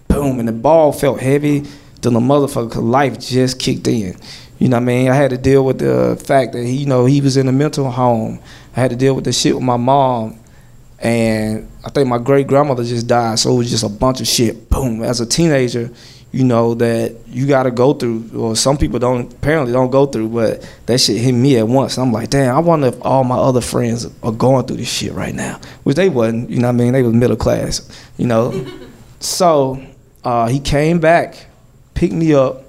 Boom, 0.08 0.38
and 0.38 0.48
the 0.48 0.52
ball 0.52 0.90
felt 0.90 1.20
heavy. 1.20 1.66
Then 2.00 2.14
the 2.14 2.20
motherfucker 2.20 2.82
life 2.82 3.20
just 3.20 3.58
kicked 3.58 3.86
in. 3.86 4.16
You 4.58 4.70
know 4.70 4.78
what 4.78 4.84
I 4.84 4.86
mean? 4.86 5.10
I 5.10 5.14
had 5.16 5.32
to 5.32 5.38
deal 5.38 5.66
with 5.66 5.80
the 5.80 6.18
fact 6.24 6.54
that 6.54 6.64
he, 6.64 6.78
you 6.78 6.86
know, 6.86 7.04
he 7.04 7.20
was 7.20 7.36
in 7.36 7.48
a 7.48 7.52
mental 7.52 7.90
home. 7.90 8.40
I 8.74 8.80
had 8.80 8.90
to 8.92 8.96
deal 8.96 9.14
with 9.14 9.24
the 9.24 9.32
shit 9.34 9.54
with 9.54 9.64
my 9.64 9.76
mom. 9.76 10.38
And 10.98 11.68
I 11.84 11.90
think 11.90 12.08
my 12.08 12.16
great 12.16 12.46
grandmother 12.46 12.84
just 12.84 13.06
died, 13.06 13.38
so 13.38 13.52
it 13.52 13.58
was 13.58 13.70
just 13.70 13.84
a 13.84 13.90
bunch 13.90 14.22
of 14.22 14.26
shit. 14.26 14.70
Boom. 14.70 15.02
As 15.02 15.20
a 15.20 15.26
teenager, 15.26 15.90
you 16.32 16.44
know, 16.44 16.72
that 16.74 17.14
you 17.28 17.46
gotta 17.46 17.70
go 17.70 17.92
through, 17.92 18.30
or 18.34 18.56
some 18.56 18.78
people 18.78 18.98
don't 18.98 19.30
apparently 19.34 19.72
don't 19.72 19.90
go 19.90 20.06
through, 20.06 20.28
but 20.28 20.66
that 20.86 20.98
shit 20.98 21.18
hit 21.20 21.32
me 21.32 21.58
at 21.58 21.68
once. 21.68 21.98
I'm 21.98 22.10
like, 22.10 22.30
damn, 22.30 22.56
I 22.56 22.58
wonder 22.58 22.88
if 22.88 22.96
all 23.04 23.22
my 23.22 23.36
other 23.36 23.60
friends 23.60 24.08
are 24.22 24.32
going 24.32 24.66
through 24.66 24.78
this 24.78 24.90
shit 24.90 25.12
right 25.12 25.34
now. 25.34 25.60
Which 25.82 25.96
they 25.96 26.08
wasn't, 26.08 26.48
you 26.48 26.58
know 26.58 26.68
what 26.68 26.74
I 26.74 26.78
mean? 26.78 26.92
They 26.94 27.02
was 27.02 27.12
middle 27.12 27.36
class, 27.36 27.86
you 28.16 28.26
know. 28.26 28.66
so 29.20 29.84
uh, 30.24 30.48
he 30.48 30.58
came 30.58 31.00
back, 31.00 31.46
picked 31.92 32.14
me 32.14 32.32
up, 32.32 32.64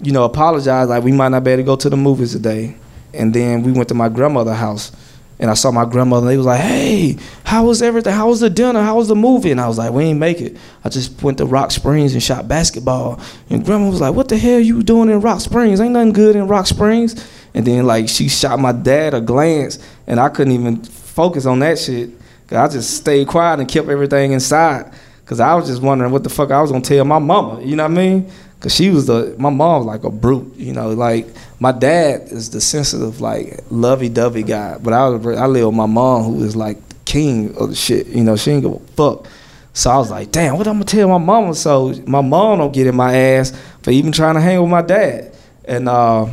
you 0.00 0.10
know, 0.10 0.24
apologized 0.24 0.90
like 0.90 1.04
we 1.04 1.12
might 1.12 1.28
not 1.28 1.44
be 1.44 1.52
able 1.52 1.62
to 1.62 1.66
go 1.66 1.76
to 1.76 1.88
the 1.88 1.96
movies 1.96 2.32
today. 2.32 2.76
And 3.14 3.32
then 3.32 3.62
we 3.62 3.70
went 3.70 3.88
to 3.88 3.94
my 3.94 4.08
grandmother's 4.08 4.56
house 4.56 4.92
and 5.38 5.50
I 5.50 5.54
saw 5.54 5.70
my 5.70 5.84
grandmother 5.84 6.26
and 6.26 6.32
they 6.32 6.36
was 6.36 6.46
like, 6.46 6.60
Hey, 6.60 7.16
how 7.44 7.66
was 7.66 7.82
everything? 7.82 8.12
How 8.12 8.28
was 8.28 8.40
the 8.40 8.50
dinner? 8.50 8.82
How 8.82 8.96
was 8.96 9.08
the 9.08 9.14
movie? 9.14 9.50
And 9.50 9.60
I 9.60 9.68
was 9.68 9.78
like, 9.78 9.92
We 9.92 10.04
ain't 10.04 10.18
make 10.18 10.40
it. 10.40 10.56
I 10.84 10.88
just 10.88 11.22
went 11.22 11.38
to 11.38 11.46
Rock 11.46 11.70
Springs 11.70 12.14
and 12.14 12.22
shot 12.22 12.48
basketball. 12.48 13.20
And 13.50 13.64
grandma 13.64 13.90
was 13.90 14.00
like, 14.00 14.14
What 14.14 14.28
the 14.28 14.38
hell 14.38 14.60
you 14.60 14.82
doing 14.82 15.10
in 15.10 15.20
Rock 15.20 15.40
Springs? 15.40 15.80
Ain't 15.80 15.92
nothing 15.92 16.12
good 16.12 16.36
in 16.36 16.48
Rock 16.48 16.66
Springs. 16.66 17.14
And 17.54 17.66
then 17.66 17.86
like 17.86 18.08
she 18.08 18.28
shot 18.28 18.58
my 18.58 18.72
dad 18.72 19.14
a 19.14 19.20
glance 19.20 19.78
and 20.06 20.20
I 20.20 20.28
couldn't 20.28 20.54
even 20.54 20.82
focus 20.82 21.46
on 21.46 21.58
that 21.60 21.78
shit. 21.78 22.10
I 22.50 22.68
just 22.68 22.96
stayed 22.96 23.28
quiet 23.28 23.60
and 23.60 23.68
kept 23.68 23.88
everything 23.88 24.32
inside. 24.32 24.92
Cause 25.26 25.40
I 25.40 25.54
was 25.56 25.66
just 25.66 25.82
wondering 25.82 26.12
what 26.12 26.22
the 26.22 26.30
fuck 26.30 26.52
I 26.52 26.62
was 26.62 26.70
gonna 26.70 26.84
tell 26.84 27.04
my 27.04 27.18
mama, 27.18 27.60
you 27.60 27.74
know 27.74 27.82
what 27.82 27.90
I 27.90 27.94
mean? 27.94 28.30
Cause 28.58 28.74
she 28.74 28.88
was 28.88 29.06
the 29.06 29.34
my 29.38 29.50
mom 29.50 29.84
was 29.84 29.86
like 29.86 30.04
a 30.04 30.10
brute, 30.10 30.54
you 30.56 30.72
know. 30.72 30.90
Like 30.90 31.26
my 31.60 31.72
dad 31.72 32.22
is 32.32 32.50
the 32.50 32.60
sensitive, 32.60 33.20
like 33.20 33.60
lovey-dovey 33.70 34.44
guy, 34.44 34.78
but 34.78 34.92
I 34.94 35.08
was, 35.08 35.36
I 35.36 35.46
live 35.46 35.66
with 35.66 35.74
my 35.74 35.86
mom 35.86 36.24
who 36.24 36.42
is 36.42 36.56
like 36.56 36.78
king 37.04 37.54
of 37.56 37.68
the 37.68 37.74
shit, 37.76 38.06
you 38.06 38.24
know. 38.24 38.34
She 38.34 38.52
ain't 38.52 38.62
give 38.62 38.72
a 38.72 38.78
fuck. 38.78 39.28
So 39.74 39.90
I 39.90 39.98
was 39.98 40.10
like, 40.10 40.32
damn, 40.32 40.56
what 40.56 40.66
I'm 40.66 40.76
gonna 40.76 40.86
tell 40.86 41.06
my 41.06 41.18
mama? 41.18 41.54
So 41.54 41.92
my 42.06 42.22
mom 42.22 42.58
don't 42.58 42.72
get 42.72 42.86
in 42.86 42.96
my 42.96 43.14
ass 43.14 43.52
for 43.82 43.90
even 43.90 44.10
trying 44.10 44.36
to 44.36 44.40
hang 44.40 44.60
with 44.60 44.70
my 44.70 44.82
dad, 44.82 45.36
and 45.66 45.86
uh, 45.88 46.26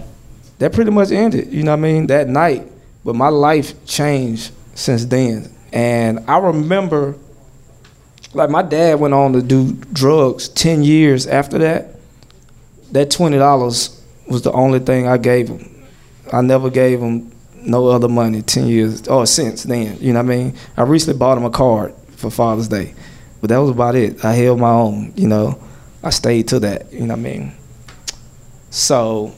that 0.60 0.72
pretty 0.72 0.92
much 0.92 1.12
ended, 1.12 1.52
you 1.52 1.64
know 1.64 1.72
what 1.72 1.80
I 1.80 1.82
mean? 1.82 2.08
That 2.08 2.30
night, 2.30 2.66
but 3.04 3.16
my 3.16 3.28
life 3.28 3.86
changed 3.86 4.52
since 4.76 5.06
then, 5.06 5.54
and 5.74 6.24
I 6.30 6.38
remember. 6.38 7.16
Like 8.36 8.50
my 8.50 8.64
dad 8.64 9.00
went 9.00 9.14
on 9.14 9.34
to 9.34 9.44
do 9.44 9.74
drugs 9.94 10.50
ten 10.50 10.82
years 10.82 11.28
after 11.28 11.60
that, 11.60 11.93
that 12.94 13.12
twenty 13.12 13.38
dollars 13.38 14.02
was 14.28 14.44
the 14.44 14.52
only 14.52 14.80
thing 14.80 15.08
I 15.08 15.18
gave 15.18 15.50
him. 15.50 15.86
I 16.32 16.42
never 16.42 16.70
gave 16.70 17.00
him 17.00 17.32
no 17.56 17.88
other 17.88 18.08
money 18.08 18.42
ten 18.42 18.68
years 18.68 19.08
or 19.08 19.26
since 19.26 19.64
then. 19.64 19.98
You 20.00 20.14
know 20.14 20.20
what 20.20 20.32
I 20.32 20.36
mean? 20.36 20.56
I 20.78 20.84
recently 20.84 21.18
bought 21.20 21.38
him 21.38 21.46
a 21.46 21.50
card 21.50 21.94
for 22.16 22.30
Father's 22.30 22.68
Day, 22.68 22.94
but 23.42 23.50
that 23.50 23.58
was 23.58 23.72
about 23.72 23.96
it. 23.96 24.24
I 24.24 24.34
held 24.34 24.60
my 24.60 24.72
own. 24.72 25.12
You 25.16 25.28
know, 25.28 25.60
I 26.02 26.12
stayed 26.12 26.48
to 26.50 26.60
that. 26.62 26.94
You 26.94 27.02
know 27.02 27.16
what 27.16 27.20
I 27.20 27.22
mean? 27.22 27.54
So, 28.70 29.34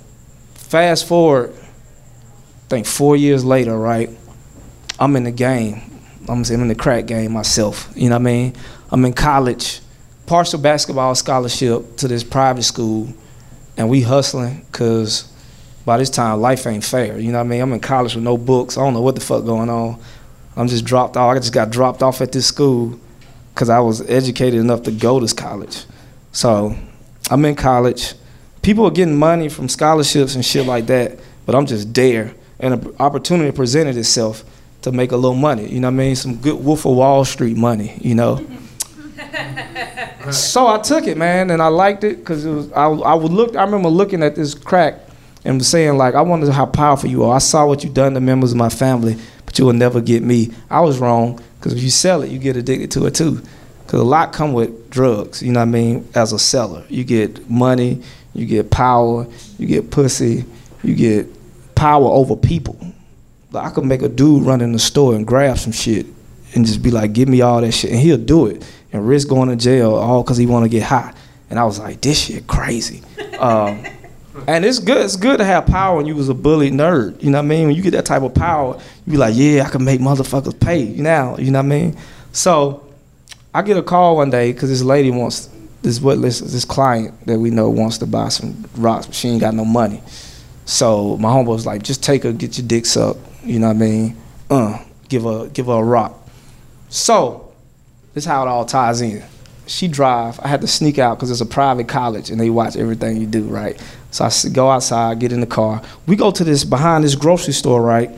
fast 0.54 1.08
forward, 1.08 1.54
I 1.54 2.68
think 2.68 2.86
four 2.86 3.16
years 3.16 3.44
later, 3.44 3.78
right? 3.78 4.10
I'm 5.00 5.16
in 5.16 5.24
the 5.24 5.32
game. 5.32 5.82
I'm 6.28 6.44
in 6.44 6.68
the 6.68 6.76
crack 6.76 7.06
game 7.06 7.34
myself. 7.34 7.92
You 7.96 8.10
know 8.10 8.16
what 8.16 8.22
I 8.22 8.32
mean? 8.32 8.54
I'm 8.92 9.06
in 9.06 9.14
college, 9.14 9.82
partial 10.26 10.60
basketball 10.60 11.16
scholarship 11.16 11.98
to 11.98 12.08
this 12.08 12.24
private 12.24 12.64
school 12.64 13.14
and 13.78 13.90
we 13.90 14.02
hustling 14.02 14.66
because 14.72 15.32
by 15.86 15.98
this 15.98 16.10
time 16.10 16.42
life 16.42 16.66
ain't 16.66 16.84
fair. 16.84 17.20
You 17.20 17.32
know 17.32 17.38
what 17.38 17.46
I 17.46 17.50
mean? 17.50 17.62
I'm 17.62 17.74
in 17.74 17.80
college 17.80 18.16
with 18.16 18.24
no 18.24 18.38
books. 18.38 18.78
I 18.78 18.82
don't 18.82 18.94
know 18.94 19.02
what 19.02 19.16
the 19.16 19.22
fuck 19.22 19.46
going 19.46 19.70
on. 19.70 20.00
I'm 20.56 20.68
just 20.68 20.86
dropped 20.86 21.18
off. 21.18 21.36
I 21.36 21.40
just 21.40 21.54
got 21.54 21.70
dropped 21.70 22.02
off 22.02 22.22
at 22.22 22.32
this 22.32 22.48
school 22.48 23.00
because 23.54 23.70
I 23.70 23.80
was 23.80 24.02
educated 24.10 24.60
enough 24.60 24.84
to 24.84 24.92
go 24.92 25.20
to 25.20 25.36
college. 25.36 25.86
So 26.32 26.76
I'm 27.30 27.44
in 27.46 27.56
college. 27.56 28.14
People 28.62 28.86
are 28.86 28.92
getting 28.92 29.16
money 29.16 29.50
from 29.50 29.70
scholarships 29.70 30.36
and 30.36 30.44
shit 30.44 30.66
like 30.66 30.88
that, 30.88 31.20
but 31.46 31.56
I'm 31.56 31.66
just 31.66 31.94
there. 31.94 32.34
And 32.60 32.74
an 32.74 32.96
opportunity 33.00 33.52
presented 33.52 33.98
itself 33.98 34.44
to 34.82 34.92
make 34.92 35.12
a 35.12 35.18
little 35.18 35.38
money. 35.38 35.68
You 35.68 35.80
know 35.80 35.88
what 35.88 35.94
I 35.94 35.98
mean? 35.98 36.16
Some 36.16 36.38
good 36.38 36.64
Wolf 36.64 36.86
of 36.86 36.96
Wall 36.96 37.26
Street 37.26 37.58
money. 37.58 37.98
You 38.02 38.16
know. 38.16 38.46
So 40.32 40.68
I 40.68 40.80
took 40.80 41.08
it, 41.08 41.18
man, 41.18 41.52
and 41.52 41.62
I 41.62 41.68
liked 41.68 42.04
it 42.04 42.18
because 42.18 42.46
it 42.46 42.52
was. 42.52 42.72
I, 42.72 42.86
I 42.86 43.14
would 43.14 43.32
look. 43.32 43.56
I 43.56 43.64
remember 43.64 43.90
looking 43.90 44.24
at 44.24 44.36
this 44.36 44.54
crack 44.54 45.00
and 45.44 45.64
saying 45.64 45.98
like, 45.98 46.16
I 46.16 46.22
wonder 46.22 46.52
how 46.52 46.66
powerful 46.66 47.10
you 47.10 47.24
are. 47.24 47.36
I 47.36 47.40
saw 47.40 47.68
what 47.68 47.84
you 47.84 47.90
done 47.90 48.14
to 48.16 48.20
members 48.20 48.52
of 48.52 48.58
my 48.58 48.70
family, 48.70 49.18
but 49.46 49.60
you 49.60 49.66
will 49.66 49.74
never 49.74 50.02
get 50.02 50.24
me. 50.24 50.52
I 50.70 50.82
was 50.82 51.00
wrong 51.00 51.42
because 51.58 51.74
if 51.74 51.84
you 51.84 51.90
sell 51.90 52.22
it, 52.22 52.32
you 52.32 52.40
get 52.40 52.58
addicted 52.58 52.92
to 52.92 53.06
it 53.06 53.16
too. 53.16 53.42
Because 53.86 54.02
a 54.02 54.04
lot 54.04 54.34
come 54.34 54.54
with 54.54 54.90
drugs. 54.90 55.44
You 55.44 55.52
know 55.52 55.60
what 55.60 55.68
I 55.68 55.72
mean? 55.72 56.08
As 56.16 56.34
a 56.34 56.40
seller, 56.40 56.84
you 56.90 57.04
get 57.04 57.50
money, 57.50 58.02
you 58.34 58.48
get 58.48 58.72
power, 58.72 59.28
you 59.60 59.68
get 59.68 59.92
pussy, 59.92 60.46
you 60.84 60.96
get 60.96 61.28
power 61.76 62.08
over 62.08 62.36
people. 62.36 62.80
Like 63.52 63.66
I 63.66 63.70
could 63.74 63.86
make 63.86 64.02
a 64.02 64.10
dude 64.10 64.44
run 64.44 64.62
in 64.62 64.72
the 64.72 64.80
store 64.80 65.16
and 65.16 65.26
grab 65.26 65.60
some 65.60 65.72
shit 65.72 66.08
and 66.56 66.66
just 66.66 66.82
be 66.82 66.90
like, 66.90 67.14
"Give 67.14 67.30
me 67.30 67.42
all 67.42 67.62
that 67.62 67.74
shit," 67.74 67.92
and 67.92 68.00
he'll 68.00 68.18
do 68.18 68.48
it 68.48 68.64
and 68.96 69.08
risk 69.08 69.28
going 69.28 69.50
to 69.50 69.56
jail 69.58 69.96
all 69.96 70.24
because 70.24 70.38
he 70.38 70.46
want 70.46 70.64
to 70.64 70.70
get 70.70 70.84
high. 70.84 71.14
And 71.50 71.60
I 71.60 71.66
was 71.66 71.80
like, 71.80 72.02
this 72.02 72.26
shit 72.26 72.48
crazy. 72.48 73.04
Um, 73.38 73.84
and 74.48 74.64
it's 74.66 74.80
good. 74.80 75.04
It's 75.04 75.18
good 75.18 75.38
to 75.40 75.46
have 75.46 75.68
power 75.68 75.98
when 75.98 76.06
you 76.06 76.16
was 76.16 76.30
a 76.30 76.34
bully 76.34 76.72
nerd. 76.72 77.22
You 77.22 77.30
know 77.30 77.40
what 77.40 77.46
I 77.46 77.48
mean? 77.48 77.68
When 77.68 77.76
you 77.76 77.84
get 77.84 77.92
that 77.92 78.06
type 78.06 78.24
of 78.24 78.34
power, 78.34 78.80
you 79.06 79.12
be 79.12 79.18
like, 79.18 79.36
yeah, 79.36 79.64
I 79.66 79.70
can 79.70 79.84
make 79.84 80.00
motherfuckers 80.00 80.58
pay 80.60 80.86
now. 80.86 81.38
You 81.38 81.52
know 81.52 81.60
what 81.60 81.66
I 81.66 81.68
mean? 81.68 81.98
So 82.32 82.88
I 83.54 83.62
get 83.62 83.78
a 83.78 83.84
call 83.84 84.16
one 84.16 84.30
day 84.30 84.54
because 84.54 84.70
this 84.70 84.82
lady 84.82 85.12
wants 85.12 85.50
this 85.82 86.00
what 86.00 86.22
this, 86.22 86.40
this 86.40 86.66
client 86.66 87.14
that 87.28 87.38
we 87.38 87.52
know 87.52 87.70
wants 87.70 87.98
to 88.00 88.08
buy 88.08 88.30
some 88.30 88.66
rocks, 88.76 89.06
but 89.06 89.16
she 89.16 89.28
ain't 89.28 89.42
got 89.42 89.54
no 89.54 89.66
money. 89.66 90.02
So 90.66 91.18
my 91.18 91.30
homeboy 91.30 91.48
was 91.48 91.66
like, 91.66 91.84
just 91.84 92.02
take 92.02 92.24
her, 92.24 92.32
get 92.32 92.58
your 92.58 92.66
dick 92.66 92.86
sucked. 92.86 93.20
You 93.44 93.60
know 93.60 93.68
what 93.68 93.76
I 93.76 93.80
mean? 93.80 94.18
Uh, 94.50 94.84
give 95.10 95.24
her 95.24 95.48
give 95.50 95.68
her 95.68 95.74
a 95.74 95.84
rock. 95.84 96.25
So 96.90 97.54
this 98.14 98.24
is 98.24 98.28
how 98.28 98.46
it 98.46 98.48
all 98.48 98.66
ties 98.66 99.02
in. 99.02 99.24
She 99.68 99.88
drive. 99.88 100.40
I 100.42 100.48
had 100.48 100.62
to 100.62 100.68
sneak 100.68 101.00
out 101.00 101.18
because 101.18 101.32
it's 101.32 101.42
a 101.42 101.46
private 101.46 101.88
college 101.88 102.30
and 102.30 102.40
they 102.40 102.50
watch 102.50 102.76
everything 102.76 103.18
you 103.18 103.26
do, 103.26 103.44
right? 103.44 103.82
So 104.12 104.26
I 104.26 104.32
go 104.52 104.70
outside, 104.70 105.20
get 105.20 105.32
in 105.32 105.42
the 105.42 105.48
car. 105.48 105.82
We 106.08 106.16
go 106.16 106.32
to 106.32 106.44
this 106.44 106.64
behind 106.64 107.04
this 107.04 107.16
grocery 107.16 107.54
store, 107.54 107.82
right? 107.82 108.12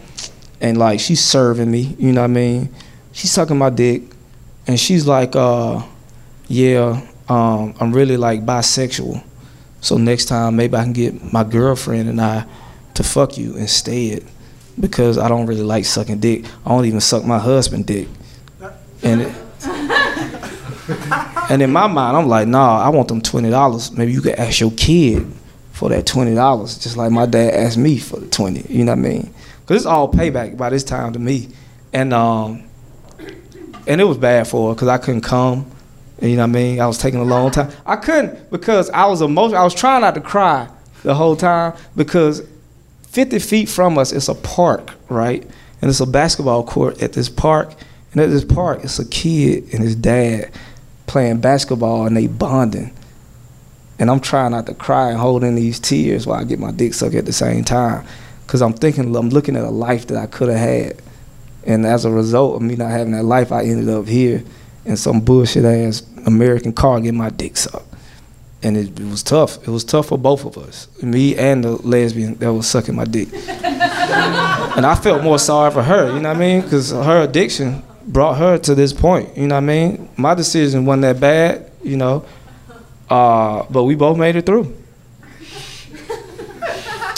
And 0.59 0.77
like 0.77 0.99
she's 0.99 1.23
serving 1.23 1.71
me, 1.71 1.95
you 1.97 2.11
know 2.11 2.21
what 2.21 2.31
I 2.31 2.33
mean? 2.33 2.69
She's 3.13 3.31
sucking 3.31 3.57
my 3.57 3.69
dick, 3.69 4.03
and 4.67 4.79
she's 4.79 5.07
like, 5.07 5.35
uh, 5.35 5.81
"Yeah, 6.47 7.01
um, 7.29 7.73
I'm 7.79 7.91
really 7.93 8.17
like 8.17 8.45
bisexual. 8.45 9.23
So 9.81 9.97
next 9.97 10.25
time 10.25 10.55
maybe 10.55 10.75
I 10.75 10.83
can 10.83 10.93
get 10.93 11.33
my 11.33 11.43
girlfriend 11.43 12.09
and 12.09 12.21
I 12.21 12.45
to 12.95 13.03
fuck 13.03 13.37
you 13.37 13.55
instead." 13.55 14.23
because 14.79 15.17
I 15.17 15.27
don't 15.27 15.45
really 15.45 15.63
like 15.63 15.85
sucking 15.85 16.19
dick. 16.19 16.45
I 16.65 16.69
don't 16.69 16.85
even 16.85 17.01
suck 17.01 17.25
my 17.25 17.39
husband 17.39 17.85
dick. 17.85 18.07
And 19.07 19.21
it, 19.21 19.33
and 21.49 21.61
in 21.61 21.71
my 21.71 21.87
mind, 21.87 22.17
I'm 22.17 22.27
like, 22.27 22.45
nah, 22.47 22.81
I 22.81 22.89
want 22.89 23.07
them 23.07 23.21
twenty 23.21 23.49
dollars. 23.49 23.91
Maybe 23.93 24.11
you 24.11 24.19
could 24.21 24.35
ask 24.35 24.59
your 24.59 24.71
kid 24.71 25.25
for 25.71 25.87
that 25.89 26.05
twenty 26.05 26.35
dollars, 26.35 26.77
just 26.77 26.97
like 26.97 27.09
my 27.11 27.25
dad 27.25 27.53
asked 27.53 27.77
me 27.77 27.99
for 27.99 28.19
the 28.19 28.27
twenty. 28.27 28.65
You 28.67 28.83
know 28.83 28.91
what 28.91 28.99
I 28.99 29.01
mean? 29.01 29.33
Cause 29.65 29.77
it's 29.77 29.85
all 29.85 30.11
payback 30.11 30.57
by 30.57 30.69
this 30.69 30.83
time 30.83 31.13
to 31.13 31.19
me, 31.19 31.47
and 31.93 32.13
um, 32.13 32.63
and 33.87 34.01
it 34.01 34.03
was 34.03 34.17
bad 34.17 34.45
for 34.45 34.69
her 34.69 34.75
because 34.75 34.89
I 34.89 34.97
couldn't 34.97 35.21
come. 35.21 35.71
You 36.21 36.35
know 36.35 36.41
what 36.41 36.49
I 36.49 36.53
mean? 36.53 36.79
I 36.81 36.87
was 36.87 36.97
taking 36.97 37.21
a 37.21 37.25
long 37.25 37.51
time. 37.51 37.71
I 37.85 37.95
couldn't 37.95 38.49
because 38.51 38.89
I 38.89 39.05
was 39.05 39.21
emotional. 39.21 39.61
I 39.61 39.63
was 39.63 39.73
trying 39.73 40.01
not 40.01 40.15
to 40.15 40.21
cry 40.21 40.67
the 41.03 41.15
whole 41.15 41.37
time 41.37 41.77
because 41.95 42.45
50 43.07 43.39
feet 43.39 43.69
from 43.69 43.97
us 43.97 44.11
it's 44.11 44.27
a 44.27 44.35
park, 44.35 44.95
right? 45.09 45.43
And 45.81 45.89
it's 45.89 46.01
a 46.01 46.05
basketball 46.05 46.65
court 46.65 47.01
at 47.01 47.13
this 47.13 47.29
park. 47.29 47.73
And 48.11 48.21
at 48.21 48.29
this 48.29 48.45
park, 48.45 48.83
it's 48.83 48.99
a 48.99 49.07
kid 49.07 49.65
and 49.73 49.83
his 49.83 49.95
dad 49.95 50.51
playing 51.07 51.39
basketball 51.39 52.05
and 52.05 52.15
they 52.15 52.27
bonding. 52.27 52.93
And 53.99 54.11
I'm 54.11 54.19
trying 54.19 54.51
not 54.51 54.67
to 54.67 54.73
cry 54.73 55.09
and 55.09 55.19
holding 55.19 55.55
these 55.55 55.79
tears 55.79 56.27
while 56.27 56.39
I 56.39 56.43
get 56.43 56.59
my 56.59 56.71
dick 56.71 56.93
sucked 56.93 57.15
at 57.15 57.25
the 57.25 57.33
same 57.33 57.63
time. 57.63 58.05
Because 58.45 58.61
I'm 58.61 58.73
thinking, 58.73 59.15
I'm 59.15 59.29
looking 59.29 59.55
at 59.55 59.63
a 59.63 59.69
life 59.69 60.07
that 60.07 60.17
I 60.17 60.27
could 60.27 60.49
have 60.49 60.59
had. 60.59 61.01
And 61.65 61.85
as 61.85 62.05
a 62.05 62.11
result 62.11 62.55
of 62.55 62.61
me 62.61 62.75
not 62.75 62.91
having 62.91 63.13
that 63.13 63.23
life, 63.23 63.51
I 63.51 63.63
ended 63.63 63.89
up 63.89 64.07
here 64.07 64.43
in 64.85 64.95
some 64.95 65.19
bullshit 65.19 65.65
ass 65.65 66.03
American 66.25 66.71
car 66.71 66.99
getting 67.01 67.17
my 67.17 67.29
dick 67.29 67.57
sucked. 67.57 67.83
And 68.63 68.77
it, 68.77 68.99
it, 68.99 69.05
was 69.05 69.21
tough. 69.21 69.57
It 69.67 69.71
was 69.71 69.83
tough 69.83 70.07
for 70.07 70.17
both 70.17 70.45
of 70.45 70.57
us, 70.57 70.87
me 71.01 71.35
and 71.35 71.63
the 71.63 71.71
lesbian 71.87 72.35
that 72.35 72.51
was 72.53 72.67
sucking 72.67 72.95
my 72.95 73.05
dick. 73.05 73.29
and 73.33 74.85
I 74.85 74.95
felt 74.95 75.23
more 75.23 75.37
sorry 75.37 75.71
for 75.71 75.83
her, 75.83 76.07
you 76.13 76.19
know 76.19 76.29
what 76.29 76.37
I 76.37 76.39
mean? 76.39 76.61
Because 76.61 76.91
her 76.91 77.21
addiction 77.21 77.83
brought 78.07 78.37
her 78.37 78.57
to 78.57 78.73
this 78.73 78.93
point, 78.93 79.37
you 79.37 79.47
know 79.47 79.55
what 79.55 79.63
I 79.63 79.65
mean? 79.65 80.09
My 80.17 80.33
decision 80.33 80.85
wasn't 80.85 81.01
that 81.03 81.19
bad, 81.19 81.71
you 81.83 81.97
know, 81.97 82.25
uh, 83.09 83.65
but 83.69 83.83
we 83.83 83.95
both 83.95 84.17
made 84.17 84.35
it 84.35 84.45
through. 84.45 84.75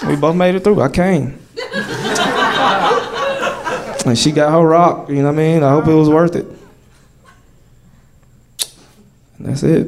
we 0.07 0.15
both 0.15 0.35
made 0.35 0.55
it 0.55 0.63
through. 0.63 0.81
I 0.81 0.89
came. 0.89 1.39
and 4.05 4.17
she 4.17 4.31
got 4.31 4.51
her 4.51 4.65
rock, 4.65 5.09
you 5.09 5.15
know 5.15 5.25
what 5.25 5.33
I 5.33 5.37
mean? 5.37 5.63
I 5.63 5.69
hope 5.71 5.87
it 5.87 5.93
was 5.93 6.09
worth 6.09 6.35
it. 6.35 6.45
And 9.37 9.47
that's 9.47 9.63
it. 9.63 9.87